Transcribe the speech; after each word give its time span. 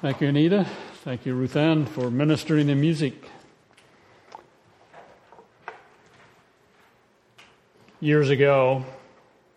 Thank 0.00 0.20
you, 0.20 0.28
Anita. 0.28 0.64
Thank 1.02 1.26
you, 1.26 1.34
Ruth 1.34 1.56
Ann, 1.56 1.84
for 1.84 2.08
ministering 2.08 2.68
the 2.68 2.76
music. 2.76 3.14
Years 7.98 8.30
ago, 8.30 8.84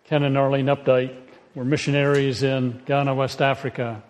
Ken 0.05 0.23
and 0.23 0.35
Arlene 0.35 0.65
Updike 0.65 1.15
were 1.53 1.63
missionaries 1.63 2.41
in 2.41 2.81
Ghana, 2.87 3.13
West 3.13 3.39
Africa. 3.39 4.01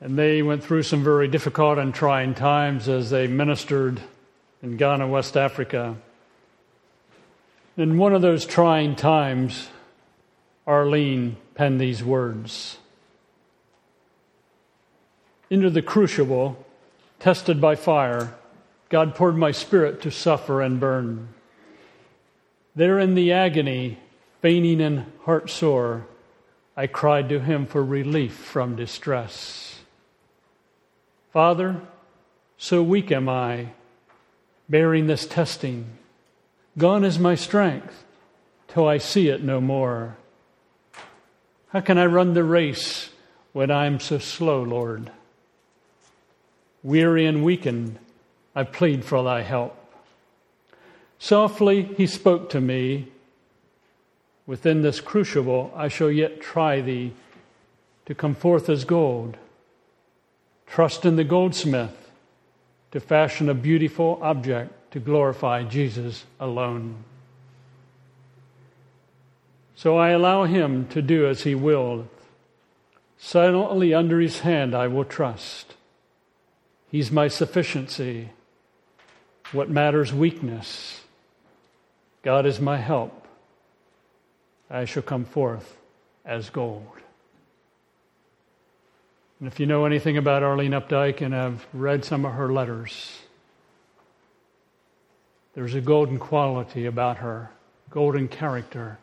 And 0.00 0.18
they 0.18 0.40
went 0.40 0.64
through 0.64 0.84
some 0.84 1.04
very 1.04 1.28
difficult 1.28 1.76
and 1.76 1.92
trying 1.92 2.32
times 2.32 2.88
as 2.88 3.10
they 3.10 3.26
ministered 3.26 4.00
in 4.62 4.78
Ghana, 4.78 5.06
West 5.08 5.36
Africa. 5.36 5.94
In 7.76 7.98
one 7.98 8.14
of 8.14 8.22
those 8.22 8.46
trying 8.46 8.96
times, 8.96 9.68
Arlene 10.66 11.36
penned 11.54 11.78
these 11.78 12.02
words 12.02 12.78
Into 15.50 15.70
the 15.70 15.82
crucible, 15.82 16.64
tested 17.20 17.60
by 17.60 17.74
fire, 17.74 18.34
God 18.90 19.14
poured 19.14 19.36
my 19.36 19.50
spirit 19.50 20.02
to 20.02 20.10
suffer 20.10 20.60
and 20.60 20.78
burn. 20.78 21.28
There 22.74 22.98
in 22.98 23.14
the 23.14 23.32
agony, 23.32 23.98
fainting 24.40 24.80
and 24.80 25.06
heart 25.24 25.50
sore, 25.50 26.06
I 26.76 26.86
cried 26.86 27.28
to 27.30 27.40
him 27.40 27.66
for 27.66 27.84
relief 27.84 28.34
from 28.34 28.76
distress. 28.76 29.80
Father, 31.32 31.80
so 32.56 32.82
weak 32.82 33.10
am 33.10 33.28
I, 33.28 33.68
bearing 34.68 35.06
this 35.06 35.26
testing. 35.26 35.86
Gone 36.76 37.04
is 37.04 37.18
my 37.18 37.34
strength 37.34 38.04
till 38.68 38.86
I 38.86 38.98
see 38.98 39.28
it 39.28 39.42
no 39.42 39.60
more. 39.60 40.16
How 41.70 41.80
can 41.80 41.98
I 41.98 42.06
run 42.06 42.34
the 42.34 42.44
race 42.44 43.10
when 43.52 43.70
I'm 43.70 43.98
so 43.98 44.18
slow, 44.18 44.62
Lord? 44.62 45.10
Weary 46.88 47.26
and 47.26 47.44
weakened, 47.44 47.98
I 48.54 48.64
plead 48.64 49.04
for 49.04 49.22
thy 49.22 49.42
help. 49.42 49.76
Softly 51.18 51.82
he 51.82 52.06
spoke 52.06 52.48
to 52.48 52.62
me. 52.62 53.08
Within 54.46 54.80
this 54.80 54.98
crucible, 54.98 55.70
I 55.76 55.88
shall 55.88 56.10
yet 56.10 56.40
try 56.40 56.80
thee 56.80 57.12
to 58.06 58.14
come 58.14 58.34
forth 58.34 58.70
as 58.70 58.86
gold. 58.86 59.36
Trust 60.66 61.04
in 61.04 61.16
the 61.16 61.24
goldsmith 61.24 62.10
to 62.92 63.00
fashion 63.00 63.50
a 63.50 63.54
beautiful 63.54 64.18
object 64.22 64.92
to 64.92 64.98
glorify 64.98 65.64
Jesus 65.64 66.24
alone. 66.40 67.04
So 69.76 69.98
I 69.98 70.08
allow 70.08 70.44
him 70.44 70.86
to 70.86 71.02
do 71.02 71.28
as 71.28 71.42
he 71.42 71.54
will. 71.54 72.08
Silently 73.18 73.92
under 73.92 74.20
his 74.20 74.40
hand 74.40 74.74
I 74.74 74.86
will 74.86 75.04
trust. 75.04 75.74
He's 76.90 77.10
my 77.10 77.28
sufficiency. 77.28 78.30
What 79.52 79.68
matters 79.68 80.12
weakness? 80.12 81.02
God 82.22 82.46
is 82.46 82.60
my 82.60 82.76
help. 82.76 83.26
I 84.70 84.84
shall 84.84 85.02
come 85.02 85.24
forth 85.24 85.76
as 86.24 86.50
gold. 86.50 86.86
And 89.40 89.48
if 89.48 89.60
you 89.60 89.66
know 89.66 89.84
anything 89.84 90.16
about 90.16 90.42
Arlene 90.42 90.72
Updike 90.72 91.20
and 91.20 91.32
have 91.32 91.66
read 91.72 92.04
some 92.04 92.24
of 92.24 92.32
her 92.32 92.52
letters, 92.52 93.18
there's 95.54 95.74
a 95.74 95.80
golden 95.80 96.18
quality 96.18 96.86
about 96.86 97.18
her, 97.18 97.50
golden 97.90 98.28
character 98.28 98.98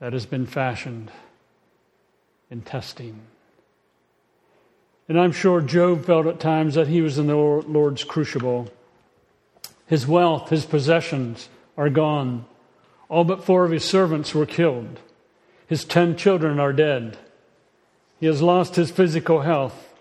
that 0.00 0.12
has 0.12 0.26
been 0.26 0.46
fashioned 0.46 1.10
in 2.50 2.62
testing. 2.62 3.20
And 5.08 5.20
I'm 5.20 5.32
sure 5.32 5.60
Job 5.60 6.06
felt 6.06 6.26
at 6.26 6.40
times 6.40 6.74
that 6.74 6.88
he 6.88 7.02
was 7.02 7.18
in 7.18 7.26
the 7.26 7.36
Lord's 7.36 8.04
crucible. 8.04 8.70
His 9.86 10.06
wealth, 10.06 10.48
his 10.48 10.64
possessions 10.64 11.48
are 11.76 11.90
gone. 11.90 12.46
All 13.08 13.24
but 13.24 13.44
four 13.44 13.64
of 13.64 13.70
his 13.70 13.84
servants 13.84 14.34
were 14.34 14.46
killed. 14.46 14.98
His 15.66 15.84
ten 15.84 16.16
children 16.16 16.58
are 16.58 16.72
dead. 16.72 17.18
He 18.18 18.26
has 18.26 18.40
lost 18.40 18.76
his 18.76 18.90
physical 18.90 19.42
health, 19.42 19.92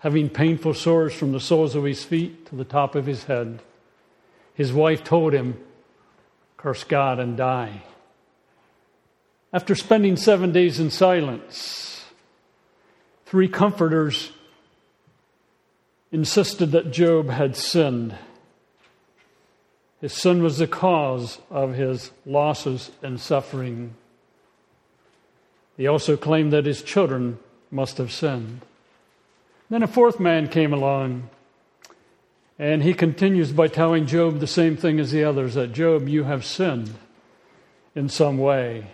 having 0.00 0.28
painful 0.28 0.74
sores 0.74 1.14
from 1.14 1.32
the 1.32 1.40
soles 1.40 1.76
of 1.76 1.84
his 1.84 2.02
feet 2.02 2.46
to 2.46 2.56
the 2.56 2.64
top 2.64 2.96
of 2.96 3.06
his 3.06 3.24
head. 3.24 3.60
His 4.54 4.72
wife 4.72 5.04
told 5.04 5.32
him, 5.32 5.56
Curse 6.56 6.82
God 6.82 7.20
and 7.20 7.36
die. 7.36 7.84
After 9.52 9.76
spending 9.76 10.16
seven 10.16 10.50
days 10.50 10.80
in 10.80 10.90
silence, 10.90 12.04
three 13.24 13.48
comforters 13.48 14.32
insisted 16.10 16.72
that 16.72 16.92
Job 16.92 17.30
had 17.30 17.56
sinned. 17.56 18.14
His 20.00 20.12
sin 20.12 20.42
was 20.42 20.58
the 20.58 20.66
cause 20.66 21.38
of 21.50 21.74
his 21.74 22.12
losses 22.24 22.90
and 23.02 23.20
suffering. 23.20 23.94
He 25.76 25.86
also 25.86 26.16
claimed 26.16 26.52
that 26.52 26.66
his 26.66 26.82
children 26.82 27.38
must 27.70 27.98
have 27.98 28.12
sinned. 28.12 28.62
Then 29.70 29.82
a 29.82 29.88
fourth 29.88 30.18
man 30.18 30.48
came 30.48 30.72
along, 30.72 31.28
and 32.58 32.82
he 32.82 32.94
continues 32.94 33.52
by 33.52 33.68
telling 33.68 34.06
Job 34.06 34.40
the 34.40 34.46
same 34.46 34.76
thing 34.76 34.98
as 34.98 35.10
the 35.10 35.24
others 35.24 35.54
that 35.54 35.72
Job, 35.72 36.08
you 36.08 36.24
have 36.24 36.44
sinned 36.44 36.94
in 37.94 38.08
some 38.08 38.38
way. 38.38 38.86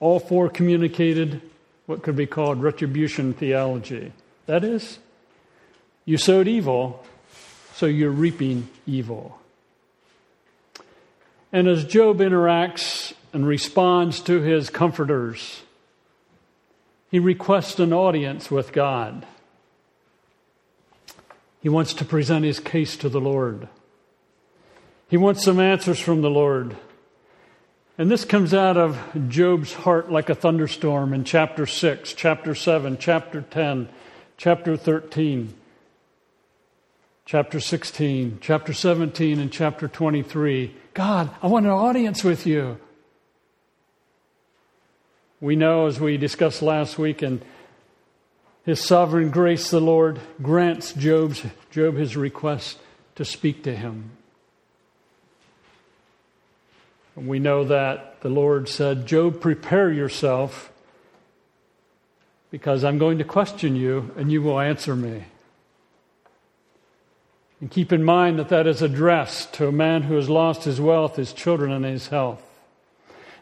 All 0.00 0.20
four 0.20 0.48
communicated 0.48 1.40
what 1.86 2.02
could 2.02 2.16
be 2.16 2.26
called 2.26 2.62
retribution 2.62 3.32
theology. 3.32 4.12
That 4.46 4.64
is, 4.64 4.98
you 6.04 6.16
sowed 6.16 6.48
evil, 6.48 7.04
so 7.74 7.86
you're 7.86 8.10
reaping 8.10 8.68
evil. 8.86 9.38
And 11.52 11.68
as 11.68 11.84
Job 11.84 12.18
interacts 12.18 13.12
and 13.32 13.46
responds 13.46 14.20
to 14.22 14.40
his 14.40 14.70
comforters, 14.70 15.62
he 17.10 17.18
requests 17.18 17.78
an 17.78 17.92
audience 17.92 18.50
with 18.50 18.72
God. 18.72 19.26
He 21.60 21.68
wants 21.68 21.94
to 21.94 22.04
present 22.04 22.44
his 22.44 22.58
case 22.58 22.96
to 22.96 23.08
the 23.08 23.20
Lord. 23.20 23.68
He 25.08 25.16
wants 25.16 25.44
some 25.44 25.60
answers 25.60 26.00
from 26.00 26.22
the 26.22 26.30
Lord. 26.30 26.76
And 27.98 28.10
this 28.10 28.24
comes 28.24 28.54
out 28.54 28.78
of 28.78 28.98
Job's 29.28 29.74
heart 29.74 30.10
like 30.10 30.30
a 30.30 30.34
thunderstorm 30.34 31.12
in 31.12 31.24
chapter 31.24 31.66
6, 31.66 32.14
chapter 32.14 32.54
7, 32.54 32.96
chapter 32.98 33.42
10, 33.42 33.90
chapter 34.38 34.76
13, 34.76 35.54
chapter 37.24 37.60
16, 37.60 38.38
chapter 38.40 38.72
17, 38.72 39.38
and 39.38 39.52
chapter 39.52 39.88
23. 39.88 40.74
God, 40.94 41.30
I 41.40 41.46
want 41.46 41.66
an 41.66 41.72
audience 41.72 42.24
with 42.24 42.46
you. 42.46 42.78
We 45.40 45.56
know, 45.56 45.86
as 45.86 45.98
we 45.98 46.16
discussed 46.16 46.62
last 46.62 46.98
week, 46.98 47.22
in 47.22 47.42
His 48.64 48.80
sovereign 48.80 49.30
grace, 49.30 49.70
the 49.70 49.80
Lord 49.80 50.20
grants 50.40 50.92
Job's, 50.92 51.42
Job 51.70 51.96
his 51.96 52.16
request 52.16 52.78
to 53.14 53.24
speak 53.24 53.64
to 53.64 53.74
him. 53.74 54.10
And 57.16 57.26
we 57.28 57.38
know 57.38 57.64
that 57.64 58.20
the 58.20 58.28
Lord 58.28 58.68
said, 58.68 59.06
Job, 59.06 59.40
prepare 59.40 59.90
yourself 59.90 60.70
because 62.50 62.84
I'm 62.84 62.98
going 62.98 63.18
to 63.18 63.24
question 63.24 63.74
you 63.74 64.12
and 64.16 64.30
you 64.30 64.42
will 64.42 64.60
answer 64.60 64.94
me. 64.94 65.24
And 67.62 67.70
keep 67.70 67.92
in 67.92 68.02
mind 68.02 68.40
that 68.40 68.48
that 68.48 68.66
is 68.66 68.82
addressed 68.82 69.52
to 69.54 69.68
a 69.68 69.72
man 69.72 70.02
who 70.02 70.16
has 70.16 70.28
lost 70.28 70.64
his 70.64 70.80
wealth, 70.80 71.14
his 71.14 71.32
children, 71.32 71.70
and 71.70 71.84
his 71.84 72.08
health. 72.08 72.42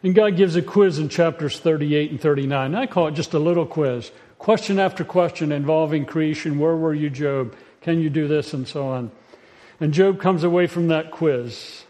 And 0.03 0.13
God 0.13 0.37
gives 0.37 0.55
a 0.55 0.61
quiz 0.61 0.99
in 0.99 1.09
chapters 1.09 1.59
38 1.59 2.11
and 2.11 2.21
39. 2.21 2.75
I 2.75 2.85
call 2.85 3.07
it 3.07 3.15
just 3.15 3.33
a 3.33 3.39
little 3.39 3.65
quiz. 3.65 4.11
Question 4.37 4.77
after 4.77 5.03
question 5.03 5.51
involving 5.51 6.05
creation. 6.05 6.59
Where 6.59 6.75
were 6.75 6.93
you, 6.93 7.09
Job? 7.09 7.55
Can 7.81 7.99
you 7.99 8.11
do 8.11 8.27
this? 8.27 8.53
And 8.53 8.67
so 8.67 8.89
on. 8.89 9.09
And 9.79 9.91
Job 9.91 10.21
comes 10.21 10.43
away 10.43 10.67
from 10.67 10.89
that 10.89 11.09
quiz. 11.09 11.83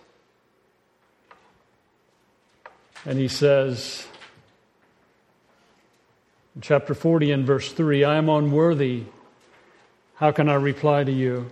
And 3.04 3.20
he 3.20 3.28
says, 3.28 4.08
in 6.56 6.62
chapter 6.62 6.94
40 6.94 7.34
and 7.34 7.46
verse 7.46 7.74
3, 7.74 8.06
I 8.06 8.16
am 8.16 8.30
unworthy. 8.30 9.04
How 10.16 10.32
can 10.32 10.48
I 10.48 10.54
reply 10.54 11.04
to 11.04 11.12
you? 11.12 11.52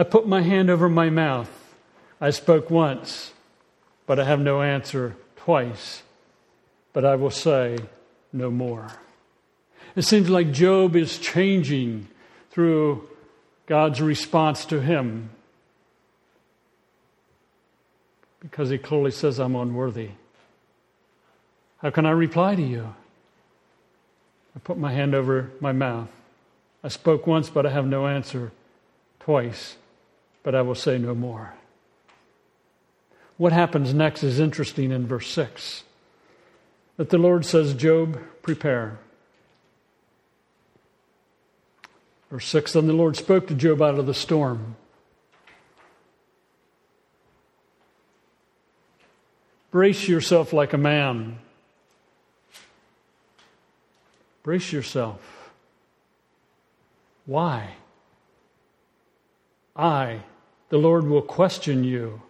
I 0.00 0.02
put 0.02 0.26
my 0.26 0.40
hand 0.40 0.70
over 0.70 0.88
my 0.88 1.10
mouth. 1.10 1.50
I 2.22 2.30
spoke 2.30 2.70
once, 2.70 3.34
but 4.06 4.18
I 4.18 4.24
have 4.24 4.40
no 4.40 4.62
answer 4.62 5.14
twice, 5.36 6.02
but 6.94 7.04
I 7.04 7.16
will 7.16 7.30
say 7.30 7.76
no 8.32 8.50
more. 8.50 8.86
It 9.94 10.06
seems 10.06 10.30
like 10.30 10.52
Job 10.52 10.96
is 10.96 11.18
changing 11.18 12.08
through 12.50 13.10
God's 13.66 14.00
response 14.00 14.64
to 14.66 14.80
him 14.80 15.28
because 18.40 18.70
he 18.70 18.78
clearly 18.78 19.10
says, 19.10 19.38
I'm 19.38 19.54
unworthy. 19.54 20.12
How 21.82 21.90
can 21.90 22.06
I 22.06 22.12
reply 22.12 22.54
to 22.54 22.62
you? 22.62 22.94
I 24.56 24.60
put 24.60 24.78
my 24.78 24.94
hand 24.94 25.14
over 25.14 25.50
my 25.60 25.72
mouth. 25.72 26.08
I 26.82 26.88
spoke 26.88 27.26
once, 27.26 27.50
but 27.50 27.66
I 27.66 27.70
have 27.70 27.86
no 27.86 28.06
answer. 28.06 28.50
Twice, 29.18 29.76
but 30.42 30.54
I 30.54 30.62
will 30.62 30.74
say 30.74 30.98
no 30.98 31.14
more. 31.14 31.54
What 33.36 33.52
happens 33.52 33.94
next 33.94 34.22
is 34.22 34.38
interesting 34.38 34.90
in 34.92 35.06
verse 35.06 35.28
6. 35.28 35.84
That 36.96 37.10
the 37.10 37.18
Lord 37.18 37.46
says, 37.46 37.72
Job, 37.72 38.20
prepare. 38.42 38.98
Verse 42.30 42.46
6 42.46 42.74
Then 42.74 42.86
the 42.86 42.92
Lord 42.92 43.16
spoke 43.16 43.46
to 43.48 43.54
Job 43.54 43.80
out 43.80 43.98
of 43.98 44.06
the 44.06 44.14
storm. 44.14 44.76
Brace 49.70 50.08
yourself 50.08 50.52
like 50.52 50.72
a 50.72 50.78
man. 50.78 51.38
Brace 54.42 54.72
yourself. 54.72 55.52
Why? 57.24 57.74
I, 59.76 60.20
the 60.70 60.78
Lord, 60.78 61.06
will 61.06 61.22
question 61.22 61.84
you, 61.84 62.22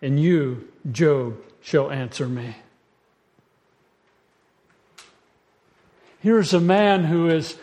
and 0.00 0.20
you, 0.20 0.68
Job, 0.90 1.36
shall 1.60 1.90
answer 1.90 2.28
me. 2.28 2.56
Here's 6.20 6.52
a 6.52 6.60
man 6.60 7.04
who 7.04 7.28
is 7.28 7.56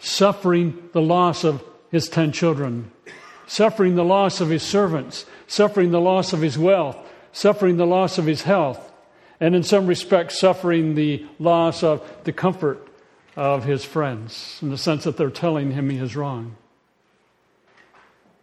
suffering 0.00 0.90
the 0.92 1.00
loss 1.00 1.44
of 1.44 1.62
his 1.90 2.08
ten 2.08 2.32
children, 2.32 2.90
suffering 3.46 3.94
the 3.94 4.04
loss 4.04 4.40
of 4.40 4.50
his 4.50 4.64
servants, 4.64 5.24
suffering 5.46 5.92
the 5.92 6.00
loss 6.00 6.32
of 6.32 6.40
his 6.40 6.58
wealth, 6.58 6.96
suffering 7.32 7.76
the 7.76 7.86
loss 7.86 8.18
of 8.18 8.26
his 8.26 8.42
health, 8.42 8.92
and 9.38 9.54
in 9.54 9.62
some 9.62 9.86
respects, 9.86 10.38
suffering 10.38 10.96
the 10.96 11.24
loss 11.38 11.84
of 11.84 12.02
the 12.24 12.32
comfort 12.32 12.86
of 13.36 13.64
his 13.64 13.84
friends, 13.84 14.58
in 14.60 14.70
the 14.70 14.78
sense 14.78 15.04
that 15.04 15.16
they're 15.16 15.30
telling 15.30 15.70
him 15.70 15.88
he 15.90 15.98
is 15.98 16.16
wrong. 16.16 16.56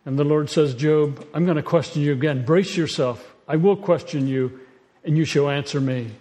And 0.08 0.18
the 0.18 0.24
Lord 0.24 0.50
says, 0.50 0.74
Job, 0.74 1.28
I'm 1.34 1.44
going 1.44 1.58
to 1.58 1.62
question 1.62 2.02
you 2.02 2.14
again. 2.14 2.46
Brace 2.46 2.78
yourself. 2.78 3.36
I 3.46 3.58
will 3.58 3.76
question 3.76 4.26
you, 4.26 4.62
and 5.04 5.18
you 5.18 5.26
shall 5.26 5.50
answer 5.50 5.82
me. 5.82 6.12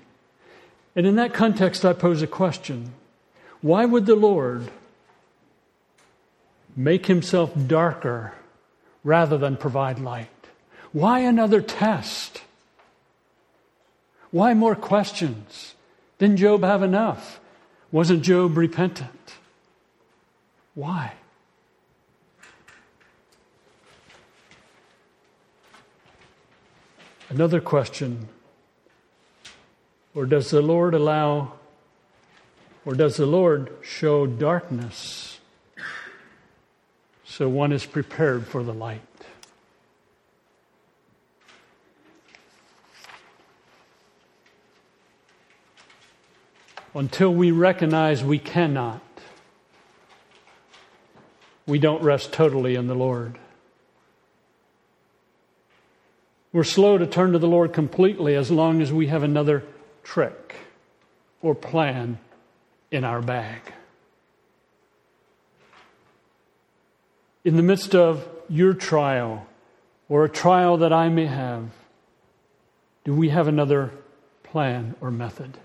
And 0.97 1.07
in 1.07 1.15
that 1.17 1.33
context, 1.33 1.85
I 1.85 1.93
pose 1.93 2.21
a 2.21 2.27
question 2.27 2.93
Why 3.61 3.85
would 3.85 4.07
the 4.07 4.17
Lord 4.17 4.69
make 6.75 7.07
himself 7.07 7.53
darker 7.69 8.35
rather 9.05 9.39
than 9.39 9.57
provide 9.57 10.01
light? 10.01 10.49
Why 10.91 11.21
another 11.21 11.61
test? 11.61 12.43
Why 14.33 14.53
more 14.55 14.75
questions? 14.75 15.77
Didn't 16.19 16.39
Job 16.39 16.65
have 16.65 16.83
enough? 16.83 17.39
Wasn't 17.93 18.23
Job 18.23 18.57
repentant? 18.57 19.35
Why? 20.75 21.13
Another 27.29 27.61
question 27.61 28.29
Or 30.15 30.27
does 30.27 30.51
the 30.51 30.63
Lord 30.63 30.95
allow, 30.95 31.53
or 32.85 32.95
does 32.95 33.17
the 33.17 33.27
Lord 33.27 33.71
show 33.83 34.27
darkness 34.27 35.41
so 37.25 37.49
one 37.49 37.73
is 37.73 37.85
prepared 37.85 38.47
for 38.47 38.63
the 38.63 38.73
light? 38.73 39.03
until 46.97 47.33
we 47.33 47.51
recognize 47.51 48.25
we 48.25 48.39
cannot, 48.39 49.03
we 51.67 51.79
don't 51.79 52.03
rest 52.03 52.33
totally 52.33 52.75
in 52.75 52.87
the 52.87 52.95
Lord. 52.95 53.39
We're 56.57 56.65
slow 56.65 56.97
to 56.97 57.07
turn 57.07 57.33
to 57.33 57.39
the 57.39 57.47
Lord 57.47 57.75
completely 57.75 58.35
as 58.35 58.51
long 58.51 58.81
as 58.81 58.91
we 58.91 59.09
have 59.09 59.23
another 59.23 59.63
trick 60.03 60.57
or 61.43 61.55
plan 61.55 62.19
in 62.91 63.05
our 63.05 63.21
bag. 63.21 63.61
In 67.45 67.57
the 67.57 67.63
midst 67.63 67.95
of 67.95 68.27
your 68.49 68.73
trial 68.73 69.47
or 70.09 70.25
a 70.25 70.31
trial 70.31 70.79
that 70.79 70.95
I 70.95 71.11
may 71.11 71.27
have, 71.27 71.69
do 73.05 73.15
we 73.15 73.29
have 73.29 73.49
another 73.49 73.91
plan 74.43 74.95
or 75.03 75.11
method? 75.11 75.59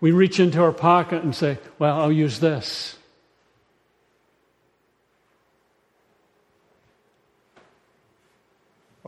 We 0.00 0.12
reach 0.12 0.38
into 0.38 0.62
our 0.62 0.70
pocket 0.70 1.24
and 1.24 1.34
say, 1.34 1.58
Well, 1.80 2.00
I'll 2.00 2.12
use 2.12 2.38
this. 2.38 2.96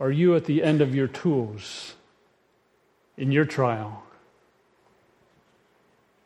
Are 0.01 0.11
you 0.11 0.35
at 0.35 0.45
the 0.45 0.63
end 0.63 0.81
of 0.81 0.95
your 0.95 1.07
tools 1.07 1.93
in 3.17 3.31
your 3.31 3.45
trial? 3.45 4.03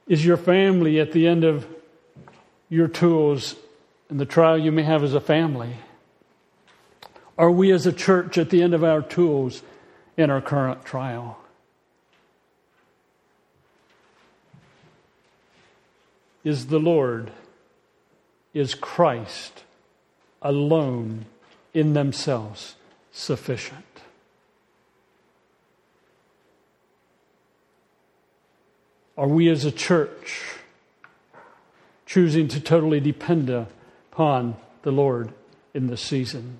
Is 0.07 0.25
your 0.25 0.37
family 0.37 0.99
at 0.99 1.11
the 1.11 1.27
end 1.27 1.43
of 1.43 1.67
your 2.69 2.87
tools 2.87 3.55
in 4.09 4.17
the 4.17 4.25
trial 4.25 4.57
you 4.57 4.71
may 4.71 4.83
have 4.83 5.03
as 5.03 5.13
a 5.13 5.19
family? 5.19 5.75
Are 7.37 7.51
we 7.51 7.71
as 7.73 7.85
a 7.85 7.91
church 7.91 8.37
at 8.37 8.49
the 8.49 8.63
end 8.63 8.73
of 8.73 8.83
our 8.83 9.01
tools 9.01 9.61
in 10.15 10.29
our 10.29 10.41
current 10.41 10.85
trial? 10.85 11.37
is 16.45 16.67
the 16.67 16.79
Lord, 16.79 17.31
is 18.53 18.75
Christ 18.75 19.63
alone 20.43 21.25
in 21.73 21.93
themselves 21.93 22.75
sufficient. 23.15 23.85
Are 29.17 29.27
we 29.27 29.47
as 29.47 29.63
a 29.63 29.71
church 29.71 30.41
choosing 32.05 32.49
to 32.49 32.59
totally 32.59 32.99
depend 32.99 33.49
upon 33.49 34.57
the 34.81 34.91
Lord 34.91 35.31
in 35.73 35.87
this 35.87 36.01
season? 36.01 36.57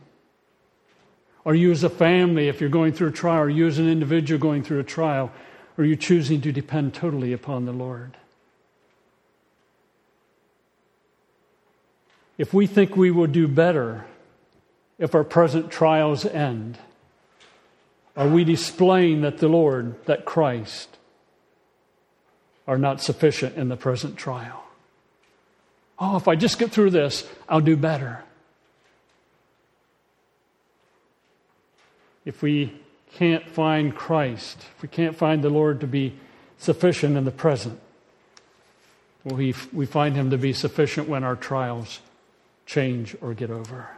Are 1.46 1.54
you 1.54 1.72
as 1.72 1.84
a 1.84 1.90
family, 1.90 2.48
if 2.48 2.62
you're 2.62 2.70
going 2.70 2.94
through 2.94 3.10
a 3.10 3.12
trial, 3.12 3.44
are 3.44 3.50
you 3.50 3.68
as 3.68 3.78
an 3.78 3.90
individual 3.90 4.40
going 4.40 4.64
through 4.64 4.80
a 4.80 4.84
trial, 4.84 5.32
are 5.78 5.84
you 5.84 5.98
choosing 5.98 6.40
to 6.42 6.54
depend 6.54 6.94
totally 6.94 7.34
upon 7.34 7.66
the 7.66 7.74
Lord? 7.74 8.16
If 12.38 12.54
we 12.54 12.66
think 12.66 12.96
we 12.96 13.12
will 13.12 13.28
do 13.28 13.50
better 13.50 14.06
if 14.98 15.14
our 15.14 15.24
present 15.24 15.72
trials 15.72 16.26
end, 16.26 16.78
are 18.16 18.28
we 18.28 18.44
displaying 18.44 19.22
that 19.22 19.40
the 19.40 19.48
Lord, 19.48 20.04
that 20.06 20.26
Christ, 20.26 20.98
are 22.68 22.78
not 22.78 23.02
sufficient 23.02 23.58
in 23.58 23.68
the 23.70 23.76
present 23.76 24.18
trial? 24.18 24.64
Oh, 26.00 26.18
if 26.18 26.28
I 26.28 26.36
just 26.36 26.60
get 26.60 26.72
through 26.72 26.92
this, 26.92 27.28
I'll 27.48 27.62
do 27.62 27.78
better. 27.78 28.24
If 32.26 32.42
we 32.42 32.74
can't 33.14 33.48
find 33.48 33.96
Christ, 33.96 34.58
if 34.76 34.82
we 34.82 34.90
can't 34.90 35.16
find 35.16 35.44
the 35.44 35.50
Lord 35.50 35.82
to 35.82 35.88
be 35.88 36.14
sufficient 36.58 37.16
in 37.16 37.24
the 37.24 37.32
present, 37.32 37.80
we, 39.24 39.54
we 39.74 39.86
find 39.86 40.16
him 40.16 40.30
to 40.32 40.38
be 40.38 40.54
sufficient 40.54 41.08
when 41.08 41.24
our 41.24 41.36
trials 41.36 42.00
change 42.66 43.16
or 43.22 43.34
get 43.34 43.50
over. 43.50 43.90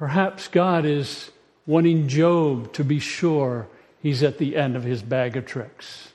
Perhaps 0.00 0.48
God 0.48 0.86
is 0.86 1.30
wanting 1.66 2.08
Job 2.08 2.72
to 2.72 2.82
be 2.82 2.98
sure 2.98 3.68
he's 4.02 4.22
at 4.22 4.38
the 4.38 4.56
end 4.56 4.74
of 4.74 4.82
his 4.82 5.02
bag 5.02 5.36
of 5.36 5.44
tricks, 5.44 6.08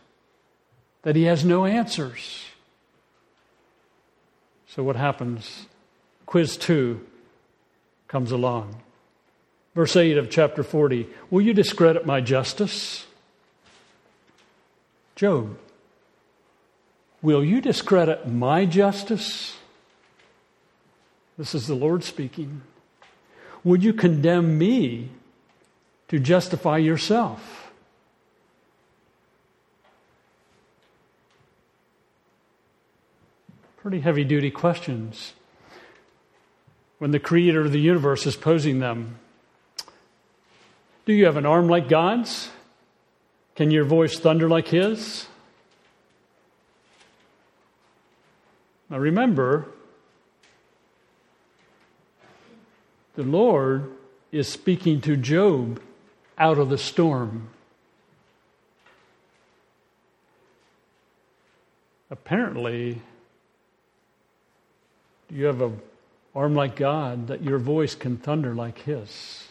that 1.04 1.16
he 1.16 1.26
has 1.26 1.46
no 1.46 1.66
answers. 1.66 2.46
So, 4.70 4.82
what 4.82 4.96
happens? 4.96 5.68
Quiz 6.26 6.58
2 6.58 7.00
comes 8.08 8.32
along. 8.32 8.82
Verse 9.76 9.96
8 9.96 10.18
of 10.18 10.32
chapter 10.32 10.64
40 10.64 11.08
Will 11.30 11.42
you 11.42 11.54
discredit 11.54 12.08
my 12.08 12.22
justice? 12.22 13.06
Job, 15.16 15.60
will 17.22 17.46
you 17.46 17.62
discredit 17.62 18.28
my 18.28 18.66
justice? 18.66 19.58
This 21.38 21.54
is 21.54 21.68
the 21.68 21.76
Lord 21.76 22.04
speaking. 22.04 22.64
Would 23.66 23.84
you 23.84 23.94
condemn 23.94 24.60
me 24.60 25.10
to 26.08 26.20
justify 26.20 26.78
yourself? 26.78 27.72
Pretty 33.78 34.02
heavy 34.02 34.24
duty 34.24 34.52
questions. 34.52 35.34
When 37.00 37.10
the 37.10 37.20
creator 37.20 37.62
of 37.62 37.72
the 37.72 37.80
universe 37.80 38.28
is 38.28 38.36
posing 38.36 38.80
them, 38.80 39.18
do 41.06 41.14
you 41.14 41.26
have 41.26 41.36
an 41.36 41.46
arm 41.46 41.68
like 41.68 41.90
God's? 41.90 42.50
Can 43.56 43.72
your 43.72 43.84
voice 43.84 44.20
thunder 44.20 44.48
like 44.48 44.68
His? 44.68 45.28
Now 48.92 49.00
remember, 49.00 49.68
the 53.16 53.24
Lord 53.24 53.92
is 54.32 54.48
speaking 54.48 55.02
to 55.02 55.16
Job 55.16 55.82
out 56.38 56.58
of 56.58 56.70
the 56.70 56.78
storm. 56.78 57.50
Apparently, 62.12 63.02
you 65.30 65.46
have 65.46 65.62
an 65.62 65.82
arm 66.36 66.56
like 66.56 66.76
God 66.76 67.28
that 67.28 67.44
your 67.44 67.58
voice 67.58 67.96
can 67.96 68.18
thunder 68.18 68.54
like 68.54 68.80
His. 68.80 69.48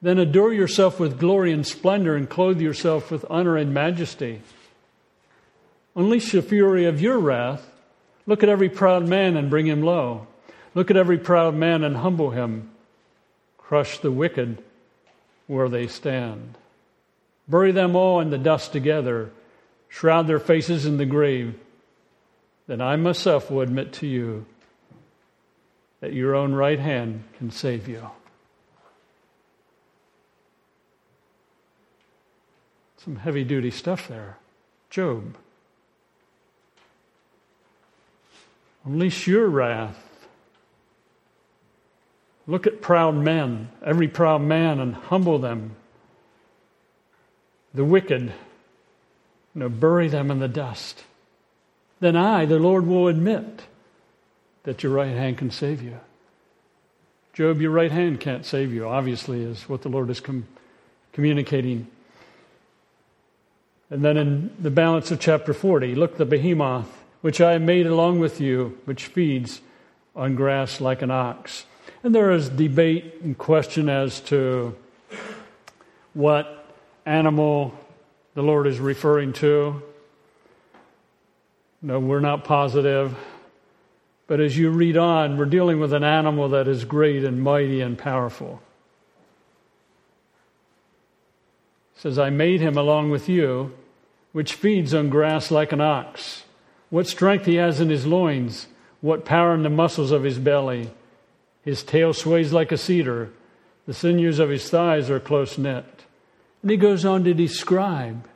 Then 0.00 0.18
adore 0.18 0.52
yourself 0.52 1.00
with 1.00 1.18
glory 1.18 1.52
and 1.52 1.66
splendor 1.66 2.14
and 2.14 2.30
clothe 2.30 2.60
yourself 2.60 3.10
with 3.10 3.24
honor 3.28 3.56
and 3.56 3.74
majesty. 3.74 4.42
Unleash 5.96 6.30
the 6.30 6.42
fury 6.42 6.84
of 6.84 7.00
your 7.00 7.18
wrath. 7.18 7.68
Look 8.28 8.42
at 8.42 8.50
every 8.50 8.68
proud 8.68 9.08
man 9.08 9.38
and 9.38 9.48
bring 9.48 9.64
him 9.64 9.82
low. 9.82 10.26
Look 10.74 10.90
at 10.90 10.98
every 10.98 11.16
proud 11.16 11.54
man 11.54 11.82
and 11.82 11.96
humble 11.96 12.30
him. 12.30 12.70
Crush 13.56 13.98
the 13.98 14.12
wicked 14.12 14.62
where 15.46 15.70
they 15.70 15.86
stand. 15.86 16.58
Bury 17.48 17.72
them 17.72 17.96
all 17.96 18.20
in 18.20 18.28
the 18.28 18.36
dust 18.36 18.70
together. 18.70 19.30
Shroud 19.88 20.26
their 20.26 20.38
faces 20.38 20.84
in 20.84 20.98
the 20.98 21.06
grave. 21.06 21.58
Then 22.66 22.82
I 22.82 22.96
myself 22.96 23.50
will 23.50 23.62
admit 23.62 23.94
to 23.94 24.06
you 24.06 24.44
that 26.00 26.12
your 26.12 26.34
own 26.34 26.52
right 26.52 26.78
hand 26.78 27.24
can 27.38 27.50
save 27.50 27.88
you. 27.88 28.10
Some 32.98 33.16
heavy 33.16 33.44
duty 33.44 33.70
stuff 33.70 34.06
there. 34.06 34.36
Job. 34.90 35.34
Unleash 38.84 39.26
your 39.26 39.48
wrath. 39.48 40.04
Look 42.46 42.66
at 42.66 42.80
proud 42.80 43.14
men, 43.14 43.68
every 43.84 44.08
proud 44.08 44.40
man, 44.40 44.80
and 44.80 44.94
humble 44.94 45.38
them. 45.38 45.76
The 47.74 47.84
wicked, 47.84 48.22
you 48.22 48.32
know, 49.54 49.68
bury 49.68 50.08
them 50.08 50.30
in 50.30 50.38
the 50.38 50.48
dust. 50.48 51.04
Then 52.00 52.16
I, 52.16 52.46
the 52.46 52.58
Lord, 52.58 52.86
will 52.86 53.08
admit 53.08 53.62
that 54.62 54.82
your 54.82 54.92
right 54.92 55.14
hand 55.14 55.38
can 55.38 55.50
save 55.50 55.82
you. 55.82 56.00
Job, 57.34 57.60
your 57.60 57.70
right 57.70 57.92
hand 57.92 58.18
can't 58.20 58.44
save 58.44 58.72
you, 58.72 58.88
obviously, 58.88 59.42
is 59.42 59.68
what 59.68 59.82
the 59.82 59.88
Lord 59.88 60.10
is 60.10 60.20
com- 60.20 60.46
communicating. 61.12 61.86
And 63.90 64.04
then 64.04 64.16
in 64.16 64.50
the 64.58 64.70
balance 64.70 65.10
of 65.10 65.20
chapter 65.20 65.54
40, 65.54 65.94
look, 65.94 66.16
the 66.16 66.24
behemoth, 66.24 66.97
which 67.20 67.40
I 67.40 67.58
made 67.58 67.86
along 67.86 68.20
with 68.20 68.40
you, 68.40 68.78
which 68.84 69.06
feeds 69.06 69.60
on 70.14 70.34
grass 70.34 70.80
like 70.80 71.02
an 71.02 71.10
ox. 71.10 71.64
And 72.02 72.14
there 72.14 72.30
is 72.30 72.48
debate 72.48 73.16
and 73.22 73.36
question 73.36 73.88
as 73.88 74.20
to 74.22 74.76
what 76.14 76.66
animal 77.04 77.74
the 78.34 78.42
Lord 78.42 78.66
is 78.66 78.78
referring 78.78 79.32
to. 79.34 79.82
No, 81.82 81.98
we're 81.98 82.20
not 82.20 82.44
positive. 82.44 83.16
But 84.26 84.40
as 84.40 84.56
you 84.56 84.70
read 84.70 84.96
on, 84.96 85.38
we're 85.38 85.46
dealing 85.46 85.80
with 85.80 85.92
an 85.92 86.04
animal 86.04 86.50
that 86.50 86.68
is 86.68 86.84
great 86.84 87.24
and 87.24 87.42
mighty 87.42 87.80
and 87.80 87.98
powerful. 87.98 88.60
It 91.96 92.02
says, 92.02 92.18
I 92.18 92.30
made 92.30 92.60
him 92.60 92.76
along 92.76 93.10
with 93.10 93.28
you, 93.28 93.74
which 94.32 94.54
feeds 94.54 94.92
on 94.92 95.08
grass 95.08 95.50
like 95.50 95.72
an 95.72 95.80
ox. 95.80 96.44
What 96.90 97.06
strength 97.06 97.46
he 97.46 97.56
has 97.56 97.80
in 97.80 97.90
his 97.90 98.06
loins, 98.06 98.66
what 99.00 99.24
power 99.24 99.54
in 99.54 99.62
the 99.62 99.70
muscles 99.70 100.10
of 100.10 100.22
his 100.22 100.38
belly. 100.38 100.90
His 101.62 101.82
tail 101.82 102.12
sways 102.12 102.52
like 102.52 102.72
a 102.72 102.78
cedar. 102.78 103.30
The 103.86 103.94
sinews 103.94 104.38
of 104.38 104.50
his 104.50 104.68
thighs 104.68 105.10
are 105.10 105.20
close 105.20 105.58
knit. 105.58 105.84
And 106.62 106.70
he 106.70 106.76
goes 106.76 107.04
on 107.04 107.24
to 107.24 107.34
describe. 107.34 108.26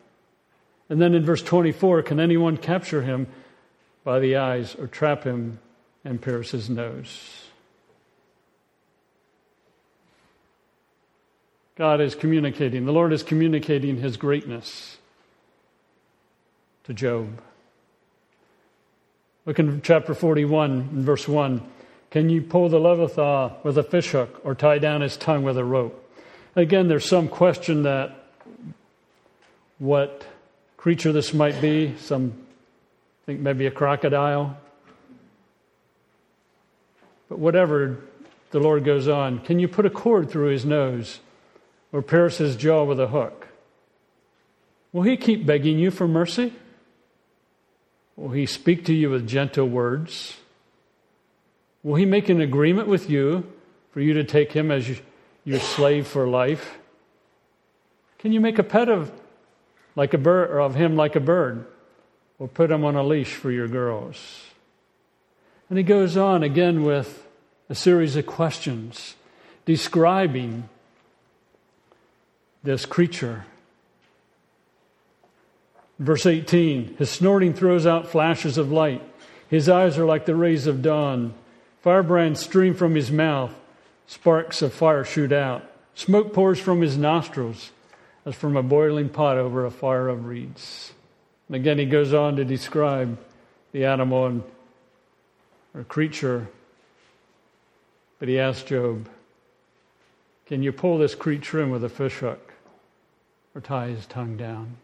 And 0.89 1.01
then 1.01 1.15
in 1.15 1.25
verse 1.25 1.43
24, 1.43 2.03
can 2.03 2.21
anyone 2.21 2.57
capture 2.57 3.03
him 3.03 3.27
by 4.05 4.19
the 4.19 4.37
eyes 4.37 4.75
or 4.75 4.87
trap 4.87 5.25
him 5.25 5.59
and 6.05 6.21
pierce 6.21 6.51
his 6.51 6.69
nose? 6.69 7.47
God 11.75 12.01
is 12.01 12.15
communicating, 12.15 12.85
the 12.85 12.93
Lord 12.93 13.13
is 13.13 13.23
communicating 13.23 13.97
his 13.97 14.19
greatness 14.19 14.99
to 16.85 16.93
Job. 16.93 17.41
Look 19.45 19.59
in 19.59 19.83
chapter 19.83 20.15
41, 20.15 21.03
verse 21.03 21.27
1. 21.27 21.63
Can 22.13 22.31
you 22.31 22.43
pull 22.43 22.69
the 22.69 22.79
Leviathan 22.79 23.25
uh, 23.25 23.55
with 23.65 23.77
a 23.77 23.83
fishhook 23.83 24.41
or 24.45 24.55
tie 24.55 24.79
down 24.79 25.01
his 25.01 25.17
tongue 25.17 25.43
with 25.43 25.59
a 25.59 25.65
rope? 25.65 25.99
Again, 26.55 26.87
there's 26.87 27.09
some 27.09 27.27
question 27.27 27.83
that 27.83 28.15
what 29.79 30.25
creature 30.77 31.11
this 31.11 31.35
might 31.35 31.61
be. 31.61 31.97
Some 31.99 32.35
I 33.23 33.27
think 33.27 33.41
maybe 33.41 33.67
a 33.67 33.73
crocodile. 33.73 34.57
But 37.29 37.41
whatever, 37.41 37.99
the 38.53 38.61
Lord 38.61 38.85
goes 38.85 39.09
on. 39.09 39.41
Can 39.41 39.59
you 39.59 39.67
put 39.67 39.87
a 39.87 39.91
cord 39.91 40.31
through 40.31 40.51
his 40.51 40.65
nose 40.65 41.19
or 41.91 42.01
pierce 42.01 42.39
his 42.39 42.55
jaw 42.55 42.85
with 42.85 43.01
a 43.01 43.09
hook? 43.09 43.49
Will 44.93 45.03
he 45.03 45.17
keep 45.17 45.45
begging 45.45 45.81
you 45.81 45.91
for 45.91 46.07
mercy? 46.07 46.53
Will 48.17 48.31
he 48.31 48.47
speak 48.47 48.85
to 48.87 48.95
you 48.95 49.11
with 49.11 49.27
gentle 49.27 49.69
words? 49.69 50.37
Will 51.83 51.97
he 51.97 52.05
make 52.05 52.29
an 52.29 52.41
agreement 52.41 52.89
with 52.89 53.11
you 53.11 53.51
for 53.91 54.01
you 54.01 54.15
to 54.15 54.25
take 54.25 54.53
him 54.53 54.71
as 54.71 54.89
your 55.45 55.61
slave 55.61 56.07
for 56.07 56.29
life? 56.29 56.79
Can 58.19 58.33
you 58.33 58.41
make 58.41 58.59
a 58.59 58.63
pet 58.63 58.89
of 58.89 59.11
like 59.97 60.15
a 60.15 60.19
bird 60.19 60.51
or 60.51 60.61
of 60.61 60.75
him 60.75 60.97
like 60.97 61.17
a 61.17 61.21
bird? 61.21 61.67
Or 62.39 62.49
put 62.49 62.71
him 62.71 62.85
on 62.85 62.97
a 62.97 63.03
leash 63.03 63.35
for 63.35 63.51
your 63.51 63.69
girls? 63.69 64.45
And 65.69 65.79
he 65.79 65.85
goes 65.85 66.17
on 66.17 66.43
again 66.43 66.83
with 66.83 67.27
a 67.69 67.75
series 67.75 68.17
of 68.17 68.27
questions 68.27 69.15
describing 69.65 70.69
this 72.63 72.85
creature. 72.85 73.45
Verse 75.99 76.27
18 76.27 76.97
His 76.97 77.11
snorting 77.11 77.55
throws 77.55 77.87
out 77.87 78.09
flashes 78.09 78.59
of 78.59 78.73
light. 78.73 79.03
His 79.49 79.69
eyes 79.69 79.99
are 79.99 80.05
like 80.05 80.27
the 80.27 80.35
rays 80.35 80.67
of 80.67 80.83
dawn. 80.83 81.35
Firebrands 81.83 82.41
stream 82.41 82.75
from 82.75 82.95
his 82.95 83.11
mouth, 83.11 83.55
sparks 84.07 84.63
of 84.63 84.73
fire 84.73 85.05
shoot 85.05 85.33
out. 85.33 85.65
Smoke 85.95 86.33
pours 86.33 86.59
from 86.59 86.81
his 86.81 86.97
nostrils 86.97 87.71
as 88.25 88.35
from 88.35 88.57
a 88.57 88.63
boiling 88.63 89.09
pot 89.09 89.37
over 89.37 89.67
a 89.67 89.71
fire 89.71 90.09
of 90.09 90.27
reeds. 90.27 90.93
And 91.49 91.57
again, 91.57 91.79
he 91.79 91.85
goes 91.85 92.15
on 92.15 92.37
to 92.37 92.45
describe 92.45 93.19
the 93.73 93.85
animal 93.85 94.27
and, 94.27 94.43
or 95.75 95.85
creature. 95.85 96.49
But 98.19 98.29
he 98.29 98.39
asks 98.39 98.63
Job, 98.63 99.09
Can 100.47 100.63
you 100.63 100.73
pull 100.73 100.99
this 100.99 101.15
creature 101.15 101.63
in 101.63 101.71
with 101.71 101.85
a 101.85 101.89
fishhook 101.89 102.55
or 103.55 103.61
tie 103.61 103.89
his 103.89 104.07
tongue 104.07 104.37
down? 104.37 104.77